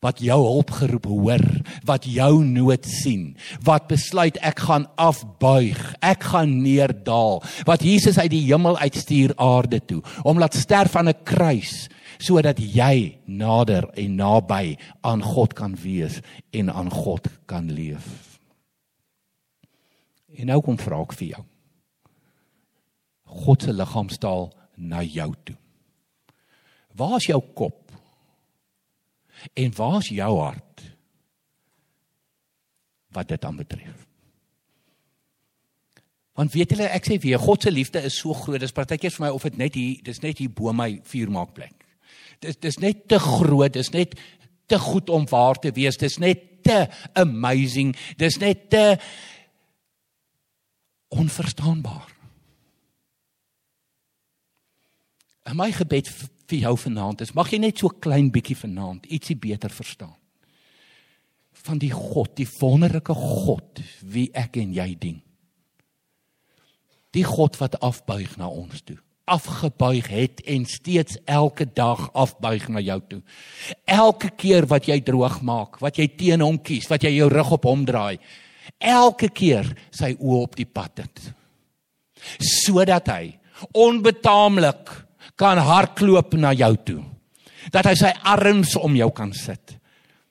wat 0.03 0.19
jou 0.23 0.39
hulp 0.43 0.73
geroep 0.75 1.07
hoor, 1.07 1.45
wat 1.87 2.07
jou 2.11 2.43
nood 2.45 2.87
sien, 2.89 3.37
wat 3.63 3.87
besluit 3.91 4.39
ek 4.43 4.65
gaan 4.67 4.89
afbuig, 5.01 5.79
ek 6.03 6.27
gaan 6.33 6.57
neerdaal, 6.65 7.39
wat 7.69 7.85
Jesus 7.87 8.19
uit 8.19 8.33
die 8.35 8.45
hemel 8.49 8.79
uitstuur 8.83 9.37
aarde 9.39 9.79
toe 9.79 10.01
om 10.27 10.43
laat 10.43 10.59
sterf 10.59 10.97
aan 10.99 11.09
'n 11.09 11.23
kruis 11.25 11.89
sodat 12.19 12.59
jy 12.59 13.19
nader 13.27 13.89
en 13.99 14.17
naby 14.17 14.77
aan 15.03 15.23
God 15.23 15.55
kan 15.55 15.75
wees 15.75 16.21
en 16.51 16.71
aan 16.71 16.91
God 16.91 17.27
kan 17.47 17.71
leef. 17.71 18.39
En 20.39 20.47
nou 20.47 20.61
kom 20.61 20.79
vra 20.79 21.01
ek 21.03 21.13
vir 21.13 21.29
jou. 21.29 21.45
God 23.45 23.63
se 23.63 23.73
liggaamstaal 23.73 24.53
na 24.77 25.03
jou 25.03 25.33
toe. 25.45 25.57
Waar 26.95 27.17
is 27.17 27.27
jou 27.27 27.41
kop? 27.55 27.82
En 29.53 29.75
waar's 29.77 30.09
jou 30.09 30.39
hart? 30.39 30.83
Wat 33.13 33.29
dit 33.29 33.45
aan 33.45 33.57
betref. 33.57 34.07
Want 36.33 36.53
weet 36.53 36.73
julle, 36.73 36.89
ek 36.89 37.09
sê 37.09 37.19
weer, 37.21 37.41
God 37.41 37.63
se 37.63 37.71
liefde 37.71 38.01
is 38.09 38.17
so 38.19 38.33
groot. 38.37 38.61
Dis 38.63 38.73
partykeer 38.73 39.13
vir 39.13 39.27
my 39.27 39.33
of 39.37 39.45
dit 39.45 39.59
net 39.61 39.77
hier, 39.77 39.99
dis 40.05 40.23
net 40.25 40.41
hier 40.41 40.53
bo 40.53 40.73
my 40.73 40.95
vuurmaakplek. 41.11 41.85
Dis 42.43 42.57
dis 42.57 42.79
net 42.83 43.05
te 43.13 43.19
groot, 43.23 43.73
dis 43.75 43.93
net 43.93 44.17
te 44.71 44.79
goed 44.81 45.13
om 45.13 45.27
waar 45.29 45.61
te 45.61 45.75
wees. 45.77 46.01
Dis 46.01 46.17
net 46.23 46.65
te 46.65 46.87
amazing. 47.19 47.93
Dis 48.17 48.39
net 48.41 48.71
te 48.73 48.97
onverstaanbaar. 51.13 52.09
En 55.43 55.59
my 55.59 55.69
gebed 55.75 56.09
vir 56.53 56.67
jou 56.67 56.75
vanaand 56.87 57.25
is 57.25 57.33
mag 57.37 57.51
jy 57.53 57.63
net 57.65 57.81
so 57.81 57.89
klein 58.05 58.29
bietjie 58.33 58.59
vanaand 58.59 59.09
ietsie 59.09 59.39
beter 59.41 59.73
verstaan 59.73 60.15
van 61.63 61.79
die 61.79 61.93
God, 61.95 62.33
die 62.39 62.49
wonderlike 62.59 63.15
God 63.15 63.83
wie 64.03 64.29
ek 64.35 64.59
en 64.59 64.73
jy 64.75 64.89
dien. 64.99 65.19
Die 67.15 67.25
God 67.29 67.59
wat 67.61 67.77
afbuig 67.85 68.35
na 68.41 68.49
ons 68.51 68.83
toe. 68.83 68.97
Afgebuig 69.31 70.09
het 70.11 70.41
en 70.51 70.65
steeds 70.67 71.21
elke 71.31 71.69
dag 71.69 72.09
afbuig 72.19 72.67
na 72.73 72.83
jou 72.83 72.99
toe. 73.09 73.21
Elke 73.87 74.33
keer 74.35 74.67
wat 74.73 74.89
jy 74.91 74.99
droog 75.07 75.39
maak, 75.47 75.79
wat 75.85 76.01
jy 76.01 76.09
teen 76.19 76.43
hom 76.43 76.59
kies, 76.59 76.89
wat 76.91 77.07
jy 77.07 77.15
jou 77.21 77.29
rug 77.31 77.53
op 77.55 77.69
hom 77.71 77.87
draai, 77.87 78.19
elke 78.83 79.31
keer 79.31 79.69
sy 79.95 80.17
oë 80.19 80.41
op 80.41 80.59
die 80.59 80.67
pad 80.67 81.05
het. 81.05 81.23
Sodat 82.43 83.13
hy 83.13 83.37
onbetaamlik 83.79 84.91
kan 85.43 85.59
hardloop 85.59 86.37
na 86.39 86.53
jou 86.55 86.75
toe. 86.87 87.01
Dat 87.75 87.87
hy 87.89 87.95
sy 87.99 88.11
arms 88.31 88.77
om 88.79 88.95
jou 88.99 89.11
kan 89.15 89.33
sit. 89.35 89.77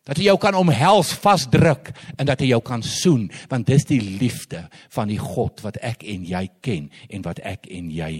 Dat 0.08 0.18
hy 0.18 0.30
jou 0.30 0.38
kan 0.42 0.58
omhels, 0.58 1.12
vasdruk 1.22 1.92
en 2.18 2.28
dat 2.28 2.42
hy 2.42 2.52
jou 2.52 2.62
kan 2.66 2.82
soen, 2.84 3.28
want 3.52 3.70
dis 3.70 3.86
die 3.90 4.02
liefde 4.02 4.64
van 4.96 5.12
die 5.12 5.20
God 5.22 5.62
wat 5.66 5.78
ek 5.86 6.06
en 6.10 6.26
jy 6.28 6.46
ken 6.64 6.90
en 7.12 7.26
wat 7.28 7.44
ek 7.46 7.70
en 7.70 7.92
jy 7.94 8.12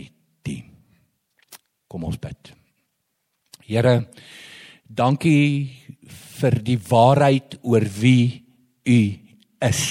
dien. 0.46 0.68
Kom 1.92 2.06
ons 2.08 2.20
bid. 2.22 2.54
Here, 3.66 4.06
dankie 4.86 5.72
vir 6.42 6.60
die 6.66 6.78
waarheid 6.90 7.58
oor 7.64 7.88
wie 7.98 8.44
u 8.86 9.02
is. 9.64 9.82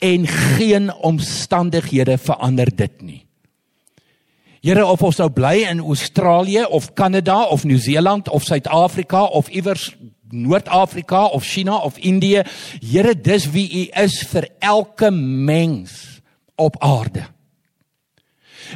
En 0.00 0.24
geen 0.30 0.88
omstandighede 1.04 2.16
verander 2.18 2.72
dit 2.72 3.02
nie. 3.02 3.23
Here 4.64 4.80
of 4.88 5.02
ons 5.04 5.18
nou 5.20 5.28
bly 5.28 5.58
in 5.68 5.82
Australië 5.84 6.62
of 6.72 6.94
Kanada 6.96 7.42
of 7.52 7.66
Nieu-Seeland 7.68 8.30
of 8.32 8.46
Suid-Afrika 8.46 9.26
of 9.36 9.50
iewers 9.52 9.90
Noord-Afrika 10.32 11.26
of 11.36 11.44
China 11.44 11.76
of 11.84 11.98
Indië, 12.00 12.46
Here 12.80 13.12
dis 13.12 13.44
wie 13.52 13.66
U 13.68 13.82
is 14.02 14.22
vir 14.30 14.48
elke 14.64 15.10
mens 15.12 16.22
op 16.56 16.80
aarde. 16.80 17.26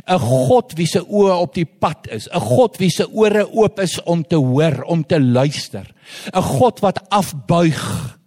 'n 0.05 0.19
God 0.21 0.77
wie 0.77 0.87
se 0.87 1.01
oë 1.01 1.41
op 1.41 1.55
die 1.55 1.65
pad 1.65 2.07
is, 2.13 2.29
'n 2.29 2.41
God 2.41 2.77
wie 2.77 2.91
se 2.91 3.09
ore 3.09 3.49
oop 3.49 3.81
is 3.81 3.97
om 4.03 4.23
te 4.23 4.37
hoor, 4.37 4.83
om 4.83 5.03
te 5.07 5.21
luister. 5.21 5.89
'n 6.35 6.43
God 6.43 6.81
wat 6.81 7.01
afbuig. 7.09 8.19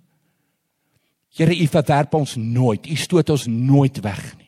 Here, 1.38 1.56
U 1.56 1.68
verwerp 1.68 2.14
ons 2.14 2.36
nooit. 2.36 2.88
U 2.88 2.96
stoot 2.96 3.30
ons 3.30 3.46
nooit 3.48 4.02
weg 4.02 4.36
nie. 4.38 4.41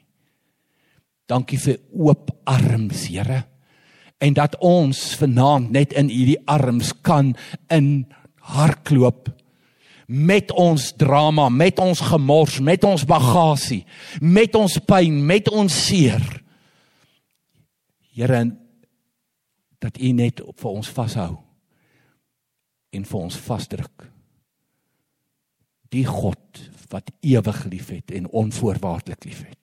Dankie 1.29 1.59
vir 1.59 1.79
oop 1.91 2.31
arms, 2.43 3.07
Here. 3.07 3.43
En 4.23 4.33
dat 4.33 4.55
ons 4.63 4.99
vanaand 5.19 5.71
net 5.71 5.93
in 5.93 6.09
U 6.09 6.35
arms 6.45 6.93
kan 7.01 7.33
in 7.67 8.05
hardloop 8.53 9.29
met 10.07 10.51
ons 10.51 10.91
drama, 10.99 11.49
met 11.49 11.79
ons 11.79 11.99
gemors, 11.99 12.59
met 12.59 12.83
ons 12.83 13.05
bagasie, 13.07 13.83
met 14.21 14.55
ons 14.55 14.77
pyn, 14.85 15.25
met 15.25 15.49
ons 15.49 15.85
seer. 15.87 16.23
Here 18.13 18.43
dat 19.83 19.97
U 19.99 20.11
net 20.15 20.43
vir 20.43 20.69
ons 20.69 20.89
vashou 20.95 21.33
en 22.93 23.07
vir 23.09 23.19
ons 23.19 23.39
vasdruk. 23.47 24.05
Die 25.93 26.05
God 26.05 26.61
wat 26.93 27.09
ewig 27.25 27.63
liefhet 27.71 28.13
en 28.13 28.29
onvoorwaardelik 28.29 29.25
liefhet. 29.25 29.62